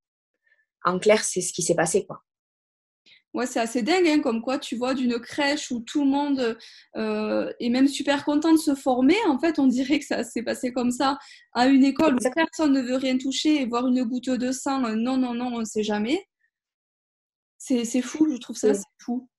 [0.88, 2.24] En clair, c'est ce qui s'est passé, quoi.
[3.34, 6.58] Ouais, c'est assez dingue, hein, comme quoi tu vois d'une crèche où tout le monde
[6.96, 9.18] euh, est même super content de se former.
[9.28, 11.20] En fait, on dirait que ça s'est passé comme ça
[11.54, 14.84] à une école où personne ne veut rien toucher et voir une goutte de sang,
[14.86, 16.26] euh, non, non, non, on ne sait jamais.
[17.58, 19.30] C'est fou, je trouve ça, c'est fou.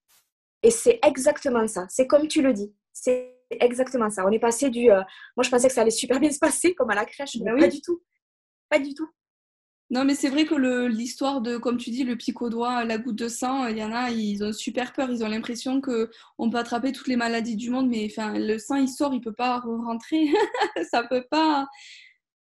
[0.62, 1.86] Et c'est exactement ça.
[1.88, 2.74] C'est comme tu le dis.
[2.92, 4.26] C'est exactement ça.
[4.26, 4.90] On est passé du.
[4.90, 5.02] Euh,
[5.36, 7.52] moi, je pensais que ça allait super bien se passer, comme à la crèche, mais
[7.52, 8.02] bah pas du tout.
[8.68, 9.08] Pas du tout.
[9.90, 10.54] Non, mais c'est vrai que
[10.86, 13.82] l'histoire de, comme tu dis, le pic au doigt, la goutte de sang, il y
[13.82, 15.10] en a, ils ont super peur.
[15.10, 18.76] Ils ont l'impression qu'on peut attraper toutes les maladies du monde, mais enfin, le sang,
[18.76, 20.26] il sort, il peut pas rentrer.
[20.90, 21.66] ça peut pas.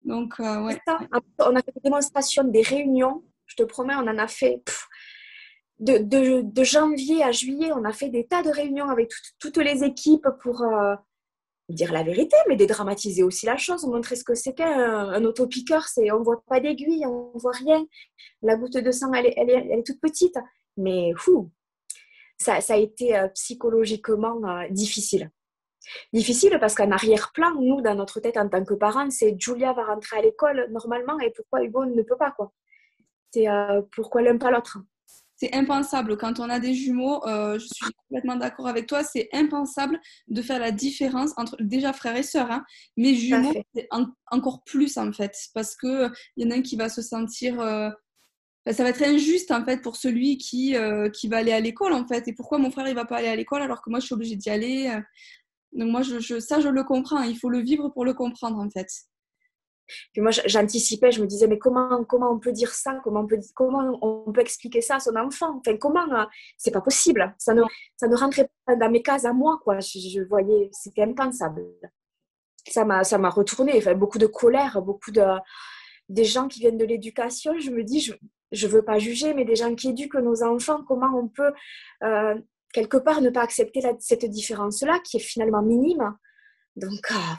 [0.03, 0.77] Donc, euh, ouais.
[1.39, 3.23] On a fait des démonstrations, des réunions.
[3.45, 4.61] Je te promets, on en a fait.
[5.79, 10.27] de, janvier à juillet, on a fait des tas de réunions avec toutes les équipes
[10.41, 10.95] pour euh,
[11.69, 15.87] dire la vérité, mais dédramatiser aussi la chose, montrer ce que c'était un, un autopiqueur.
[15.87, 17.85] C'est, on voit pas d'aiguille, on voit rien.
[18.41, 20.37] La goutte de sang, elle est, toute petite,
[20.77, 21.51] mais fou.
[22.37, 25.31] Ça, a été euh, psychologiquement euh, difficile.
[26.13, 29.85] Difficile parce qu'en arrière-plan, nous, dans notre tête en tant que parents, c'est Julia va
[29.85, 32.51] rentrer à l'école normalement et pourquoi Hugo ne peut pas quoi.
[33.33, 33.47] C'est
[33.95, 34.79] pourquoi l'un pas l'autre?
[35.37, 36.17] C'est impensable.
[36.17, 40.41] Quand on a des jumeaux, euh, je suis complètement d'accord avec toi, c'est impensable de
[40.41, 42.65] faire la différence entre déjà frères et sœurs, hein,
[42.97, 43.87] mais jumeaux, c'est
[44.31, 47.61] encore plus en fait, parce qu'il y en a un qui va se sentir.
[47.61, 47.89] Euh,
[48.69, 51.93] ça va être injuste en fait pour celui qui, euh, qui va aller à l'école
[51.93, 52.27] en fait.
[52.27, 54.13] Et pourquoi mon frère il va pas aller à l'école alors que moi je suis
[54.13, 54.93] obligée d'y aller
[55.71, 57.21] Donc moi, je, ça je le comprends.
[57.21, 58.89] Il faut le vivre pour le comprendre en fait.
[60.13, 62.99] Puis moi, j'anticipais, je me disais, mais comment, comment on peut dire ça?
[63.03, 65.59] Comment on, peut, comment on peut expliquer ça à son enfant?
[65.59, 66.25] Enfin, comment euh,
[66.57, 67.33] C'est pas possible.
[67.37, 67.63] Ça ne,
[67.95, 69.79] ça ne rentrait pas dans mes cases à moi, quoi.
[69.79, 71.65] Je, voyais, c'était impensable.
[72.67, 73.73] Ça m'a, ça m'a retourné.
[73.77, 75.23] Enfin, beaucoup de colère, beaucoup de
[76.09, 77.59] des gens qui viennent de l'éducation.
[77.59, 78.13] Je me dis, je,
[78.51, 81.51] je veux pas juger, mais des gens qui éduquent nos enfants, comment on peut
[82.03, 82.35] euh,
[82.73, 86.15] quelque part ne pas accepter cette différence-là, qui est finalement minime.
[86.75, 87.37] Donc, ah,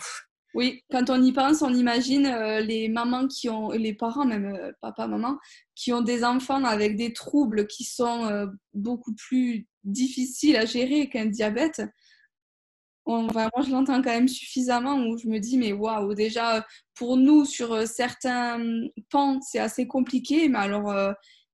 [0.58, 4.46] oui, quand on y pense, on imagine euh, les mamans qui ont, les parents même,
[4.46, 5.38] euh, papa, maman,
[5.76, 11.08] qui ont des enfants avec des troubles qui sont euh, beaucoup plus difficiles à gérer
[11.08, 11.80] qu'un diabète.
[13.06, 13.28] moi,
[13.64, 16.66] je l'entends quand même suffisamment où je me dis, mais waouh, déjà,
[16.96, 18.60] pour nous, sur certains
[19.10, 20.92] pans, c'est assez compliqué, mais alors,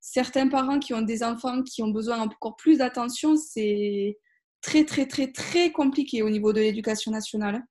[0.01, 4.17] certains parents qui ont des enfants qui ont besoin encore plus d'attention, c'est
[4.63, 7.63] très, très, très, très compliqué au niveau de l'éducation nationale.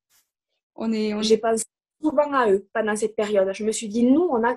[0.76, 1.66] On est, J'ai pensé
[2.02, 3.50] souvent à eux pendant cette période.
[3.54, 4.56] Je me suis dit, nous, on, a,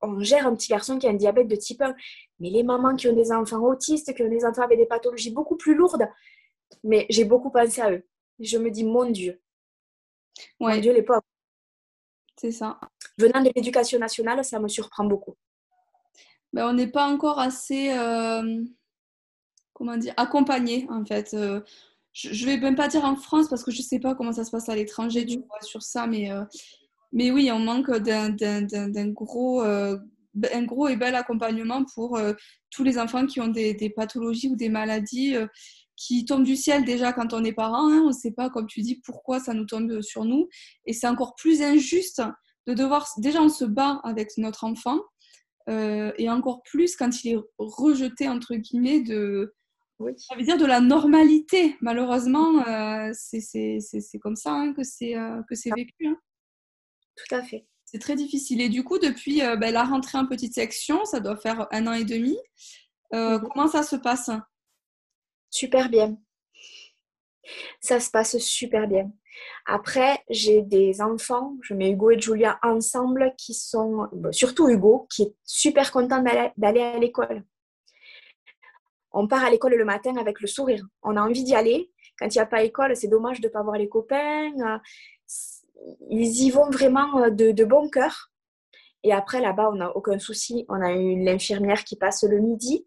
[0.00, 1.94] on gère un petit garçon qui a un diabète de type 1,
[2.40, 5.30] mais les mamans qui ont des enfants autistes, qui ont des enfants avec des pathologies
[5.30, 6.08] beaucoup plus lourdes,
[6.82, 8.06] mais j'ai beaucoup pensé à eux.
[8.40, 9.40] Je me dis, mon Dieu.
[10.58, 11.22] Mon Dieu, les pauvres.
[12.36, 12.80] C'est ça.
[13.18, 15.36] Venant de l'éducation nationale, ça me surprend beaucoup.
[16.52, 18.64] Ben, on n'est pas encore assez, euh,
[19.72, 21.34] comment dire, accompagné en fait.
[21.34, 21.60] Euh,
[22.12, 24.44] je, ne vais même pas dire en France parce que je sais pas comment ça
[24.44, 26.44] se passe à l'étranger, vois, sur ça, mais, euh,
[27.12, 29.98] mais oui, on manque d'un gros, euh,
[30.52, 32.34] un gros et bel accompagnement pour euh,
[32.70, 35.36] tous les enfants qui ont des, des pathologies ou des maladies
[35.96, 37.90] qui tombent du ciel déjà quand on est parent.
[37.90, 40.48] Hein, on ne sait pas, comme tu dis, pourquoi ça nous tombe sur nous.
[40.86, 42.22] Et c'est encore plus injuste
[42.66, 43.08] de devoir.
[43.18, 44.98] Déjà, on se bat avec notre enfant.
[45.68, 49.54] et encore plus quand il est rejeté, entre guillemets, de,
[50.16, 51.76] ça veut dire de la normalité.
[51.80, 55.42] Malheureusement, euh, c'est comme ça hein, que c'est euh,
[55.76, 56.06] vécu.
[56.06, 56.16] Hein.
[57.16, 57.66] Tout à fait.
[57.84, 58.60] C'est très difficile.
[58.60, 61.86] Et du coup, depuis euh, ben, la rentrée en petite section, ça doit faire un
[61.86, 62.36] an et demi.
[63.12, 63.42] Mhm.
[63.42, 64.30] Comment ça se passe?
[65.50, 66.16] Super bien.
[67.80, 69.12] Ça se passe super bien.
[69.66, 75.22] Après, j'ai des enfants, je mets Hugo et Julia ensemble, qui sont, surtout Hugo, qui
[75.22, 76.22] est super content
[76.56, 77.44] d'aller à l'école
[79.12, 80.84] on part à l'école le matin avec le sourire.
[81.02, 81.90] On a envie d'y aller.
[82.18, 84.52] Quand il n'y a pas école, c'est dommage de ne pas voir les copains.
[86.10, 88.30] Ils y vont vraiment de, de bon cœur.
[89.02, 90.64] Et après, là-bas, on n'a aucun souci.
[90.68, 92.86] On a une l'infirmière qui passe le midi.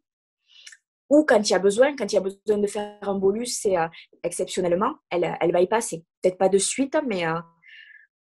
[1.09, 3.59] Ou quand il y a besoin, quand il y a besoin de faire un bolus,
[3.61, 3.87] c'est euh,
[4.23, 6.03] exceptionnellement, elle, elle va y passer.
[6.21, 7.39] Peut-être pas de suite, mais euh,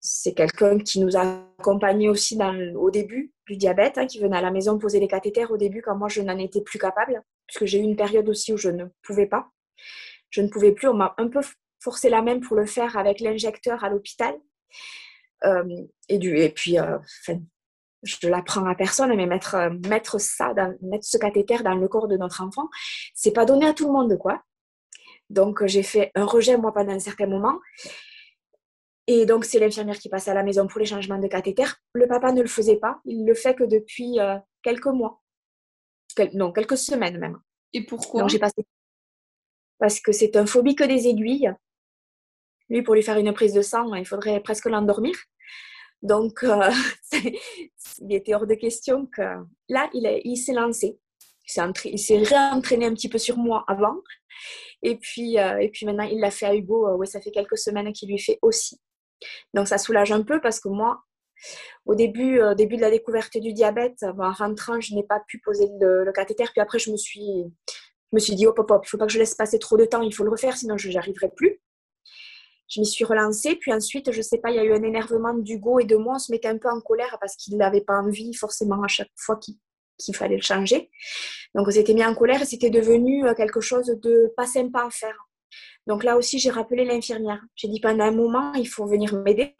[0.01, 2.39] c'est quelqu'un qui nous a accompagnés aussi
[2.77, 5.83] au début du diabète, hein, qui venait à la maison poser les cathéters au début
[5.83, 8.71] quand moi je n'en étais plus capable, puisque j'ai eu une période aussi où je
[8.71, 9.51] ne pouvais pas.
[10.31, 11.41] Je ne pouvais plus, on m'a un peu
[11.81, 14.35] forcé la main pour le faire avec l'injecteur à l'hôpital.
[15.45, 16.77] Euh, et, du, et puis,
[18.03, 22.09] je l'apprends à personne, mais mettre, euh, mettre ça, mettre ce cathéter dans le corps
[22.09, 22.69] de notre enfant,
[23.15, 24.43] c'est pas donné à tout le monde, quoi.
[25.31, 27.59] Donc, j'ai fait un rejet, moi, pendant un certain moment.
[29.11, 31.64] Et donc, c'est l'infirmière qui passe à la maison pour les changements de cathéter.
[31.94, 33.01] Le papa ne le faisait pas.
[33.07, 35.23] Il le fait que depuis euh, quelques mois.
[36.35, 37.40] non, quelques semaines même.
[37.73, 38.29] Et pourquoi?
[38.29, 38.66] J'ai passé...
[39.79, 41.51] Parce que c'est un phobique des aiguilles.
[42.68, 45.16] Lui, pour lui faire une prise de sang, il faudrait presque l'endormir.
[46.03, 46.71] Donc, euh,
[47.12, 49.23] il était hors de question que
[49.71, 50.99] là, il, il s'est lancé.
[51.87, 54.03] Il s'est réentraîné un petit peu sur moi avant.
[54.83, 56.94] Et puis, euh, et puis maintenant, il l'a fait à Hugo.
[56.99, 58.79] Oui, ça fait quelques semaines qu'il lui fait aussi.
[59.55, 61.03] Donc, ça soulage un peu parce que moi,
[61.87, 65.69] au début, début de la découverte du diabète, en rentrant, je n'ai pas pu poser
[65.81, 66.45] le, cathéter.
[66.45, 67.45] Puis après, je me suis,
[68.13, 69.85] je dit, hop, hop, hop, il ne faut pas que je laisse passer trop de
[69.85, 71.61] temps, il faut le refaire, sinon je n'y arriverai plus
[72.69, 73.57] je m'y suis relancée.
[73.57, 76.17] Puis ensuite, je sais pas, il y a eu un énervement d'Hugo et de moi.
[76.17, 79.11] On se mettait un peu en colère parce qu'il n'avait pas envie forcément à chaque
[79.17, 80.91] fois qu'il fallait le changer.
[81.55, 84.85] Donc on s'était mis en colère et c'était devenu euh, quelque chose de pas sympa
[84.87, 85.28] à faire.
[85.88, 87.42] Donc là aussi, j'ai rappelé l'infirmière.
[87.57, 89.55] J'ai dit pendant un moment, il faut venir m'aider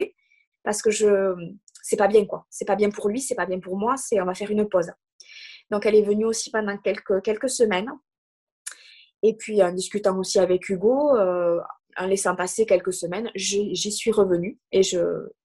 [0.63, 1.33] parce que je
[1.81, 2.45] c'est pas bien quoi.
[2.51, 3.97] C'est pas bien pour lui, c'est pas bien pour moi.
[3.97, 4.91] C'est on va faire une pause.
[5.71, 7.89] Donc elle est venue aussi pendant quelques semaines.
[9.23, 11.59] Et puis en discutant aussi avec Hugo, euh,
[11.97, 14.81] en laissant passer quelques semaines, j'y suis revenue et,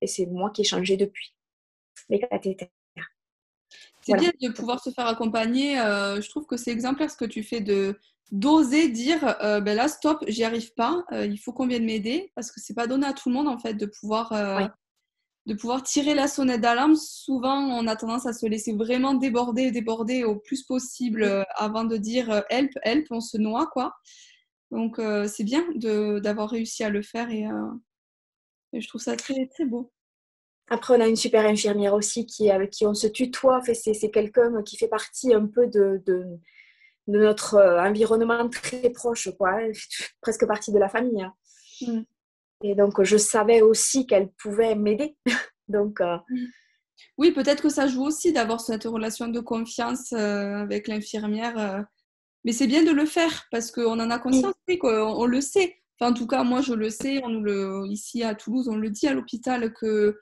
[0.01, 1.35] et c'est moi qui ai changé depuis
[2.11, 2.69] les cathéters.
[4.05, 5.79] C'est bien de pouvoir se faire accompagner.
[5.81, 7.99] Euh, je trouve que c'est exemplaire ce que tu fais de
[8.33, 12.33] d'oser dire euh, ben là stop j'y arrive pas euh, il faut qu'on vienne m'aider
[12.35, 14.33] parce que c'est pas donné à tout le monde en fait de pouvoir
[15.45, 19.71] de pouvoir tirer la sonnette d'alarme souvent on a tendance à se laisser vraiment déborder
[19.71, 23.95] déborder au plus possible avant de dire help help on se noie quoi
[24.75, 27.71] donc, c'est bien d'avoir réussi à le faire euh,
[28.73, 29.93] et, je trouve ça très, très beau.
[30.69, 33.61] Après, on a une super infirmière aussi qui, avec qui on se tutoie.
[33.63, 36.25] c'est quelqu'un qui fait partie un peu de, de,
[37.07, 39.59] notre euh, environnement très proche, quoi.
[40.23, 41.23] presque partie de la famille.
[41.23, 41.35] Hein.
[41.83, 42.01] Mmh.
[42.63, 45.17] Et donc, je savais aussi qu'elle pouvait m'aider.
[45.69, 46.47] donc, mmh.
[47.19, 51.87] Oui, peut-être que ça joue aussi d'avoir cette relation de confiance avec l'infirmière
[52.45, 55.77] mais c'est bien de le faire parce qu'on en a conscience, on, le sait.
[55.99, 57.23] Enfin, en tout cas, moi, je le sais.
[57.25, 60.19] On le, ici à Toulouse, on le dit à l'hôpital que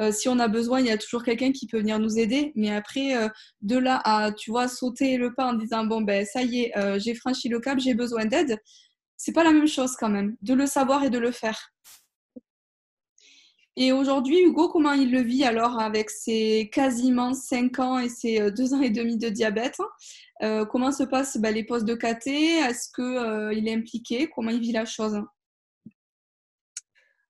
[0.00, 2.52] euh, si on a besoin, il y a toujours quelqu'un qui peut venir nous aider.
[2.56, 3.28] Mais après, euh,
[3.60, 6.78] de là à, tu vois, sauter le pas en disant bon ben ça y est,
[6.78, 8.58] euh, j'ai franchi le cap, j'ai besoin d'aide,
[9.16, 10.36] c'est pas la même chose quand même.
[10.42, 11.72] De le savoir et de le faire.
[13.76, 18.50] Et aujourd'hui, Hugo, comment il le vit alors avec ses quasiment 5 ans et ses
[18.50, 19.78] 2 ans et demi de diabète?
[20.70, 24.28] Comment se passent bah, les postes de KT Est-ce qu'il est impliqué?
[24.34, 25.22] Comment il vit la chose?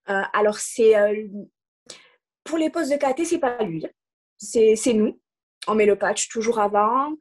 [0.07, 0.95] Alors, c'est
[2.45, 3.85] pour les postes de KT, c'est pas lui,
[4.39, 5.21] c'est nous.
[5.67, 7.15] On met le patch toujours avant.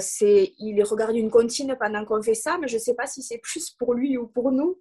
[0.00, 3.22] c'est il regarde une comptine pendant qu'on fait ça, mais je ne sais pas si
[3.22, 4.80] c'est plus pour lui ou pour nous.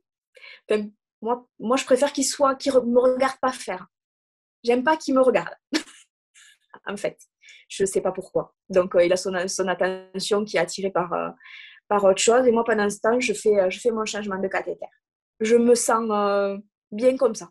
[1.22, 3.88] moi, moi, je préfère qu'il soit, qu'il ne me regarde pas faire.
[4.64, 5.56] J'aime pas qu'il me regarde,
[6.86, 7.18] en fait.
[7.70, 8.54] Je ne sais pas pourquoi.
[8.70, 11.30] Donc, euh, il a son, son, attention qui est attirée par, euh,
[11.88, 12.48] par autre chose.
[12.48, 14.86] Et moi, pendant ce temps, je fais, euh, je fais mon changement de cathéter.
[15.40, 16.60] Je me sens
[16.92, 17.50] bien comme ça.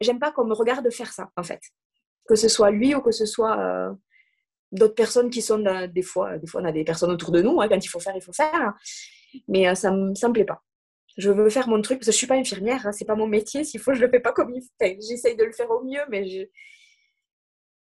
[0.00, 1.60] J'aime pas qu'on me regarde faire ça, en fait.
[2.26, 3.96] Que ce soit lui ou que ce soit
[4.72, 7.60] d'autres personnes qui sont des fois, des fois on a des personnes autour de nous,
[7.60, 8.74] hein, quand il faut faire, il faut faire,
[9.46, 10.62] mais ça ne me, plaît pas.
[11.16, 13.26] Je veux faire mon truc parce que je suis pas infirmière, hein, c'est pas mon
[13.26, 14.68] métier, s'il faut je le fais pas comme il faut.
[14.80, 16.46] J'essaye de le faire au mieux, mais je,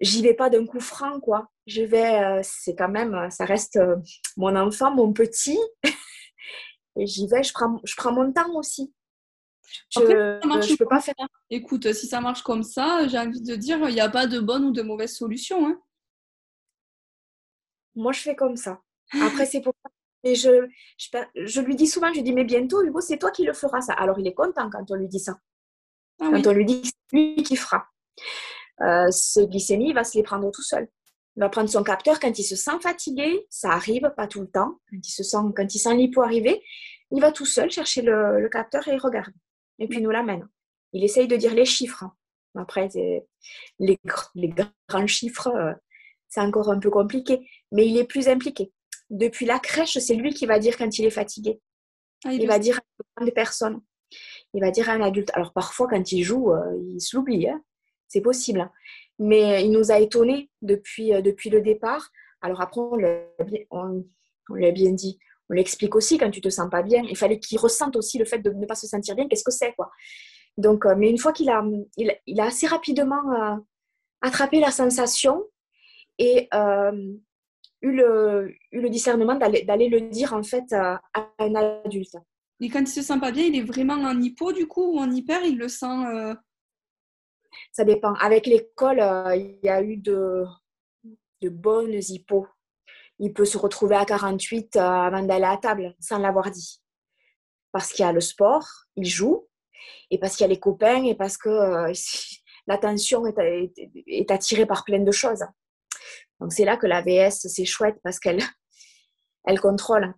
[0.01, 1.49] j'y vais pas d'un coup franc, quoi.
[1.67, 3.97] Je vais, euh, c'est quand même, euh, ça reste euh,
[4.37, 5.59] mon enfant, mon petit.
[6.97, 8.93] et j'y vais, je prends, je prends mon temps aussi.
[9.91, 11.15] Je, ne peux pas faire.
[11.51, 14.41] Écoute, si ça marche comme ça, j'ai envie de dire, il n'y a pas de
[14.41, 15.67] bonne ou de mauvaise solution.
[15.67, 15.81] Hein.
[17.95, 18.81] Moi, je fais comme ça.
[19.23, 19.91] Après, c'est pour ça.
[20.25, 20.67] Et je,
[21.37, 23.81] je, lui dis souvent, je lui dis, mais bientôt, Hugo, c'est toi qui le feras
[23.81, 23.93] ça.
[23.93, 25.39] Alors, il est content quand on lui dit ça.
[26.21, 27.87] Ah quand on lui dit que c'est lui qui fera.
[28.81, 30.89] Euh, ce glycémie, il va se les prendre tout seul.
[31.37, 33.47] Il va prendre son capteur quand il se sent fatigué.
[33.51, 34.81] Ça arrive, pas tout le temps.
[34.91, 36.63] Quand il se sent, quand il sent l'hypo arriver,
[37.11, 39.33] il va tout seul chercher le, capteur et il regarde.
[39.79, 40.49] Et puis il nous l'amène.
[40.93, 42.05] Il essaye de dire les chiffres.
[42.55, 42.89] Après,
[43.79, 43.99] les,
[44.35, 44.55] les
[44.89, 45.75] grands chiffres, euh,
[46.29, 47.47] c'est encore un peu compliqué.
[47.73, 48.73] Mais il est plus impliqué.
[49.11, 51.61] Depuis la crèche, c'est lui qui va dire quand il est fatigué.
[52.25, 52.81] Ah, il, va dire
[53.17, 53.81] à des personnes.
[54.55, 55.31] Il va dire à un adulte.
[55.35, 57.49] Alors parfois, quand il joue, euh, il se l'oublie.
[57.49, 57.63] Hein.
[58.09, 58.61] C'est possible.
[58.61, 58.73] Hein.
[59.19, 62.11] Mais il nous a étonnés depuis, euh, depuis le départ.
[62.41, 65.19] Alors après, on l'a bien dit.
[65.51, 67.03] On l'explique aussi quand tu te sens pas bien.
[67.09, 69.29] Il fallait qu'il ressente aussi le fait de ne pas se sentir bien.
[69.29, 69.91] Qu'est-ce que c'est quoi?
[70.57, 71.63] Donc, euh, mais une fois qu'il a,
[71.97, 73.57] il, a assez rapidement euh,
[74.23, 75.45] attrapé la sensation
[76.19, 76.49] et
[77.83, 81.01] eu, le, eu le discernement d'aller le dire en fait à
[81.39, 82.17] un adulte.
[82.61, 84.99] Et quand il se sent pas bien, il est vraiment en hypo du coup ou
[84.99, 85.45] en hyper?
[85.45, 86.35] Il le sent
[87.73, 88.15] ça dépend.
[88.15, 90.45] Avec l'école, euh, il y a eu de,
[91.43, 92.47] de bonnes hippos.
[93.19, 96.83] Il peut se retrouver à 48 euh, avant d'aller à table sans l'avoir dit.
[97.73, 99.49] Parce qu'il y a le sport, il joue,
[100.11, 101.93] et parce qu'il y a les copains, et parce que euh,
[102.67, 105.45] l'attention est, attirée par plein de choses.
[106.41, 108.43] Donc c'est là que la VS, c'est chouette parce qu'elle
[109.45, 110.15] elle contrôle.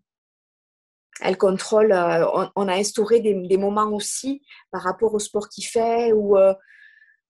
[1.21, 1.93] Elle contrôle.
[1.93, 4.41] on, a instauré des, moments aussi
[4.71, 6.37] par rapport au sport qu'il fait ou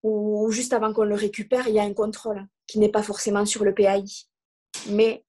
[0.02, 3.44] ou juste avant qu'on le récupère, il y a un contrôle qui n'est pas forcément
[3.44, 4.04] sur le PAI.
[4.90, 5.24] Mais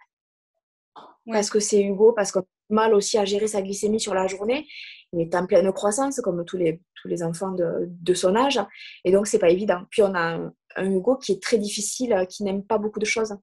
[1.32, 4.28] parce que c'est Hugo, parce qu'on a mal aussi à gérer sa glycémie sur la
[4.28, 4.68] journée.
[5.14, 8.60] Il est en pleine croissance, comme tous les, tous les enfants de, son âge.
[9.04, 9.82] Et donc, c'est pas évident.
[9.90, 13.36] Puis, on a un, Hugo qui est très difficile, qui n'aime pas beaucoup de choses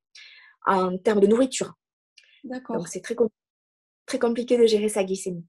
[0.67, 1.75] en termes de nourriture.
[2.45, 2.77] D'accord.
[2.77, 3.17] Donc, c'est très,
[4.07, 5.45] très compliqué de gérer sa glycémie.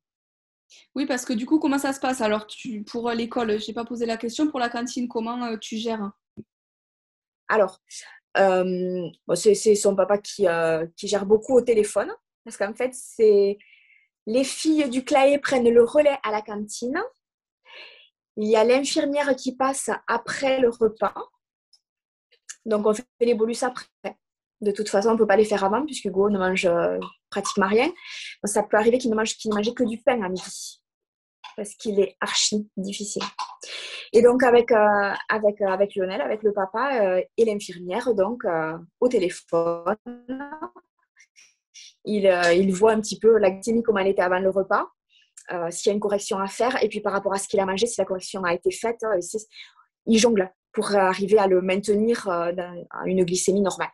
[0.96, 2.22] Oui, parce que du coup, comment ça se passe?
[2.22, 4.50] Alors, tu, pour l'école, je n'ai pas posé la question.
[4.50, 6.12] Pour la cantine, comment euh, tu gères?
[7.48, 7.80] Alors,
[8.38, 12.12] euh, c'est son papa qui, euh, qui, gère beaucoup au téléphone.
[12.48, 13.58] Parce qu'en fait, c'est
[14.26, 16.98] les filles du CLAE prennent le relais à la cantine.
[18.38, 21.14] Il y a l'infirmière qui passe après le repas.
[22.66, 24.18] Donc, on fait les bolus après.
[24.62, 26.70] De toute façon, on ne peut pas les faire avant, puisque Hugo ne mange
[27.30, 27.92] pratiquement rien.
[28.46, 30.82] ça peut arriver qu'il ne, mange, mangeait que du pain à midi,
[31.58, 33.24] parce qu'il est archi difficile.
[34.14, 38.46] Et donc, avec, euh, avec, euh, avec Lionel, avec le papa euh, et l'infirmière, donc
[39.02, 39.98] au téléphone,
[42.06, 42.26] il,
[42.56, 44.88] il, voit un petit peu la glycémie, comment elle était avant le repas,
[45.70, 47.66] s'il y a une correction à faire, et puis par rapport à ce qu'il a
[47.66, 49.04] mangé, si la correction a été faite,
[50.06, 52.52] il jongle pour arriver à le maintenir à
[53.06, 53.92] une glycémie normale.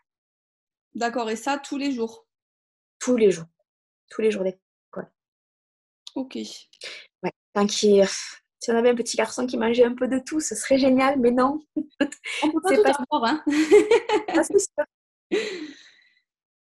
[0.95, 2.26] D'accord, et ça tous les jours?
[2.99, 3.47] Tous les jours,
[4.10, 5.12] tous les jours d'école.
[6.16, 6.38] Ok.
[7.24, 7.32] Ouais.
[7.54, 8.01] Tant si
[8.72, 11.32] on avait un petit garçon qui mangeait un peu de tout, ce serait génial, mais
[11.32, 11.60] non.
[11.76, 12.95] On peut pas tout pas...
[13.12, 13.43] avoir, hein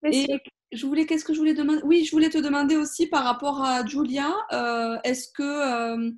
[0.05, 0.27] Et
[0.73, 1.81] je voulais, qu'est-ce que je voulais demander?
[1.83, 6.11] Oui, je voulais te demander aussi par rapport à Julia, euh, est-ce que, euh,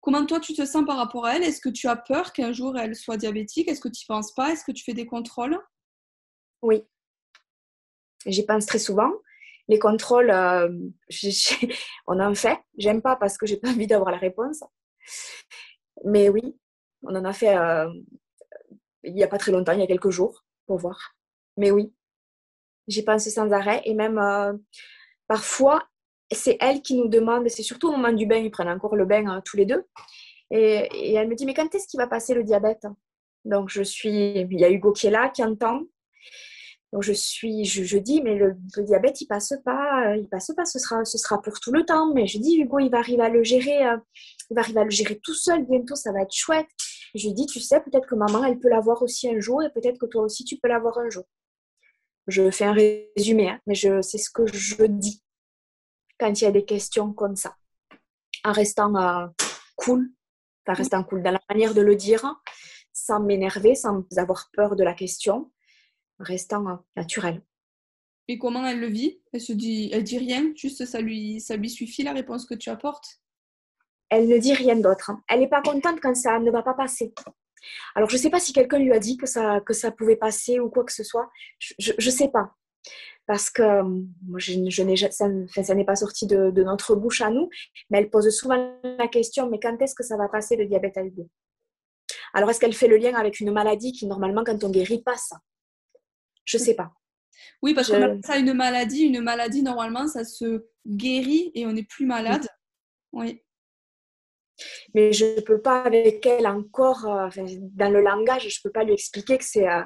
[0.00, 1.42] comment toi tu te sens par rapport à elle?
[1.42, 3.68] Est-ce que tu as peur qu'un jour elle soit diabétique?
[3.68, 4.52] Est-ce que tu n'y penses pas?
[4.52, 5.58] Est-ce que tu fais des contrôles?
[6.62, 6.82] Oui,
[8.26, 9.12] j'y pense très souvent.
[9.68, 10.68] Les contrôles, euh,
[12.06, 12.58] on en fait.
[12.78, 14.62] J'aime pas parce que j'ai pas envie d'avoir la réponse.
[16.04, 16.56] Mais oui,
[17.02, 17.56] on en a fait
[19.04, 21.16] il n'y a pas très longtemps, il y a quelques jours, pour voir.
[21.56, 21.92] Mais oui,
[22.88, 23.82] j'y pense sans arrêt.
[23.84, 24.54] Et même euh,
[25.28, 25.84] parfois,
[26.32, 29.04] c'est elle qui nous demande, c'est surtout au moment du bain, ils prennent encore le
[29.04, 29.84] bain tous les deux.
[30.50, 32.86] Et, elle me dit, mais quand est-ce qu'il va passer le diabète?
[33.44, 35.82] Donc je suis, il y a Hugo qui est là, qui entend.
[36.92, 40.64] Donc je suis, je, dis, mais le, diabète, il passe pas, euh, il passe pas,
[40.64, 42.12] ce sera, ce sera pour tout le temps.
[42.14, 43.98] Mais je dis, Hugo, il va arriver à le gérer, euh,
[44.50, 46.66] il va arriver à le gérer tout seul bientôt, ça va être chouette.
[47.14, 49.70] je lui dis, tu sais, peut-être que maman, elle peut l'avoir aussi un jour, et
[49.70, 51.24] peut-être que toi aussi, tu peux l'avoir un jour.
[52.28, 55.22] Je fais un résumé, hein, mais je, c'est ce que je dis
[56.20, 57.56] quand il y a des questions comme ça,
[58.44, 59.26] en restant euh,
[59.76, 60.10] cool,
[60.66, 62.40] en restant cool dans la manière de le dire,
[62.92, 65.50] sans m'énerver, sans avoir peur de la question
[66.18, 67.42] restant naturel.
[68.26, 69.22] Et comment elle le vit?
[69.32, 72.54] Elle se dit, elle dit rien, juste ça lui, ça lui suffit la réponse que
[72.54, 73.22] tu apportes?
[74.10, 75.10] Elle ne dit rien d'autre.
[75.10, 75.22] Hein.
[75.28, 77.14] Elle n'est pas contente quand ça ne va pas passer.
[77.94, 80.16] Alors je ne sais pas si quelqu'un lui a dit que ça, que ça pouvait
[80.16, 81.30] passer ou quoi que ce soit.
[81.78, 82.54] Je ne sais pas.
[83.26, 85.26] Parce que euh, moi, je, je ça,
[85.62, 87.50] ça n'est pas sorti de, de, notre bouche à nous,
[87.90, 90.96] mais elle pose souvent la question, mais quand est-ce que ça va passer le diabète
[90.96, 91.12] à 2
[92.32, 95.32] Alors est-ce qu'elle fait le lien avec une maladie qui normalement quand on guérit passe?
[96.46, 96.90] Je sais pas.
[97.60, 99.02] Oui, parce que qu'on ça une maladie.
[99.02, 102.46] Une maladie, normalement, ça se guérit et on n'est plus malade.
[103.12, 103.42] Oui.
[104.94, 107.28] Mais je ne peux pas avec elle encore, euh,
[107.74, 109.68] dans le langage, je ne peux pas lui expliquer que c'est...
[109.68, 109.82] Euh,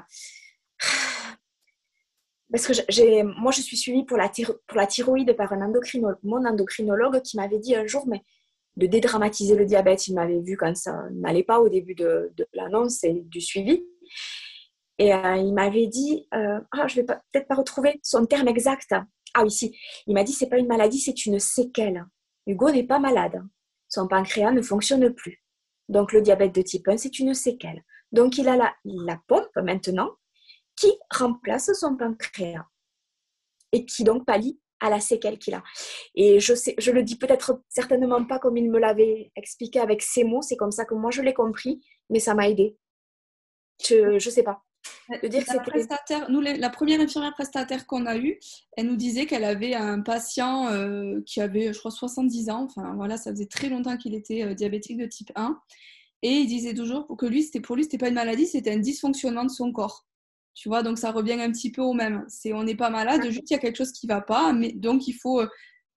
[2.51, 6.45] parce que moi, je suis suivie pour la, pour la thyroïde par un endocrinologue, mon
[6.45, 8.21] endocrinologue qui m'avait dit un jour, mais
[8.77, 10.07] de dédramatiser le diabète.
[10.07, 13.83] Il m'avait vu quand ça n'allait pas au début de, l'annonce et du suivi.
[14.99, 18.93] Et euh, il m'avait dit, ah, je vais peut-être pas retrouver son terme exact.
[19.33, 19.75] Ah oui, si.
[20.05, 22.05] Il m'a dit, c'est pas une maladie, c'est une séquelle.
[22.45, 23.41] Hugo n'est pas malade.
[23.93, 25.43] Son pancréas ne fonctionne plus.
[25.87, 27.83] Donc le diabète de type 1, c'est une séquelle.
[28.11, 30.09] Donc il a la, pompe maintenant
[30.75, 32.65] qui remplace son pancréas
[33.71, 35.61] et qui donc pallie à la séquelle qu'il a.
[36.15, 40.01] Et je sais, je le dis peut-être certainement pas comme il me l'avait expliqué avec
[40.01, 42.75] ces mots, c'est comme ça que moi je l'ai compris, mais ça m'a aidé.
[43.87, 44.63] Je, je sais pas.
[45.21, 48.39] De dire la, prestataire, nous, la première infirmière prestataire qu'on a eue,
[48.77, 52.63] elle nous disait qu'elle avait un patient euh, qui avait, je crois, 70 ans.
[52.63, 55.59] Enfin, voilà, ça faisait très longtemps qu'il était euh, diabétique de type 1.
[56.21, 58.79] Et il disait toujours que lui, c'était pour lui, c'était pas une maladie, c'était un
[58.79, 60.05] dysfonctionnement de son corps.
[60.55, 62.25] Tu vois, donc ça revient un petit peu au même.
[62.27, 64.71] C'est on n'est pas malade, juste il y a quelque chose qui va pas, mais
[64.71, 65.47] donc il faut euh,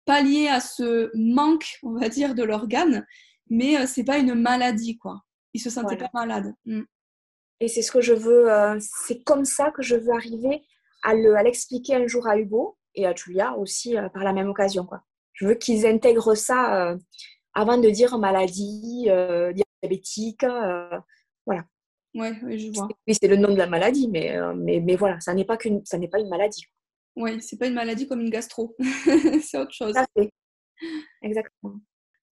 [0.04, 3.06] pallier à ce manque, on va dire, de l'organe,
[3.50, 5.22] mais euh, c'est pas une maladie, quoi.
[5.52, 6.54] Il se sentait pas malade.
[6.64, 6.82] Mm.
[7.60, 10.62] Et c'est ce que je veux, euh, c'est comme ça que je veux arriver
[11.02, 15.02] à l'expliquer un jour à Hugo et à Julia aussi par la même occasion, quoi.
[15.34, 16.96] Je veux qu'ils intègrent ça
[17.54, 19.08] avant de dire maladie,
[19.82, 20.44] diabétique,
[21.46, 21.64] voilà.
[22.16, 22.88] Ouais, je vois.
[23.06, 25.58] Oui, c'est le nom de la maladie, mais, euh, mais, mais voilà, ça n'est pas
[25.58, 26.64] qu'une, ça n'est pas une maladie.
[27.14, 28.74] Oui, c'est pas une maladie comme une gastro,
[29.42, 29.94] c'est autre chose.
[31.22, 31.80] Exactement.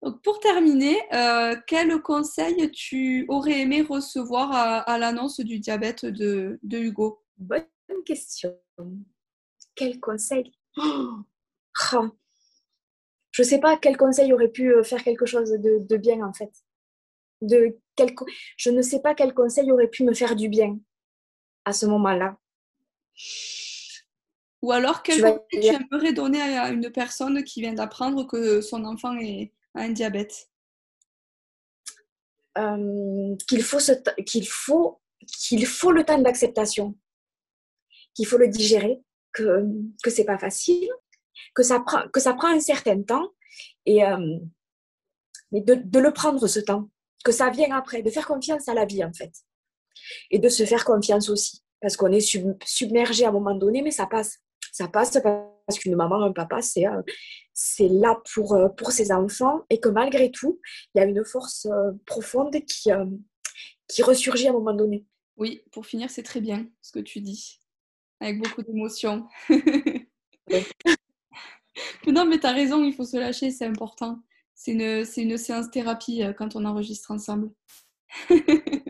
[0.03, 6.59] Donc pour terminer, euh, quel conseil tu aurais aimé recevoir à, l'annonce du diabète de,
[6.63, 7.23] de, Hugo?
[7.39, 7.65] Bonne
[8.05, 8.57] question.
[9.75, 10.53] Quel conseil?
[10.77, 12.09] Oh
[13.31, 16.27] Je ne sais pas quel conseil aurait pu euh, faire quelque chose de, de bien
[16.27, 16.53] en fait
[17.43, 17.77] de
[18.57, 20.79] je ne sais pas quel conseil aurait pu me faire du bien
[21.65, 22.37] à ce moment-là.
[24.63, 28.85] Ou alors, quel conseil tu aimerais donner à une personne qui vient d'apprendre que son
[28.85, 30.49] enfant est, un diabète
[32.59, 33.79] euh, Qu'il faut,
[34.27, 36.97] qu'il faut, qu'il faut le temps d'acceptation,
[38.15, 39.01] qu'il faut le digérer,
[39.33, 39.65] que
[40.03, 40.91] que c'est pas facile,
[41.55, 43.31] que ça prend que ça prend un certain temps
[43.87, 44.39] et euh,
[45.51, 46.91] mais de, de le prendre ce temps
[47.25, 49.33] que ça vient après, de faire confiance à la vie en fait.
[50.31, 51.63] Et de se faire confiance aussi.
[51.81, 52.21] Parce qu'on est
[52.65, 54.39] submergé à un moment donné, mais ça passe.
[54.73, 57.03] Ça passe parce qu'une maman, un papa, c'est euh,
[57.53, 60.61] c'est là pour, euh, pour ses enfants et que malgré tout,
[60.95, 62.91] il y a une force euh, profonde qui,
[63.87, 65.05] qui ressurgit à un moment donné.
[65.37, 67.61] Oui, pour finir, c'est très bien ce que tu dis,
[68.21, 69.29] avec beaucoup d'émotion.
[72.07, 74.21] non, mais tu as raison, il faut se lâcher, c'est important
[74.55, 77.51] c'est une, une, séance thérapie quand on enregistre ensemble.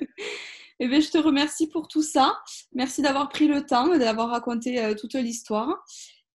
[0.84, 2.42] Eh bien, je te remercie pour tout ça.
[2.72, 5.84] Merci d'avoir pris le temps, d'avoir raconté euh, toute l'histoire.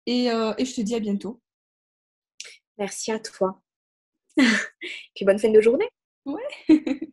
[0.06, 1.41] Et, euh, et, je te dis à bientôt.
[2.78, 3.60] Merci à toi.
[4.38, 5.89] Puis bonne fin de journée.
[6.28, 6.43] Ouais.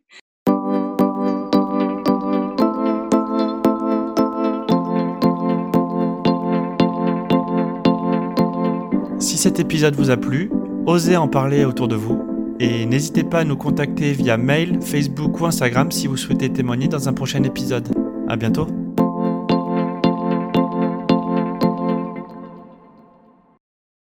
[9.19, 10.51] si cet épisode vous a plu,
[10.85, 12.22] Osez en parler autour de vous
[12.59, 16.87] et n'hésitez pas à nous contacter via mail, Facebook ou Instagram si vous souhaitez témoigner
[16.87, 17.87] dans un prochain épisode.
[18.27, 18.82] À bientôt!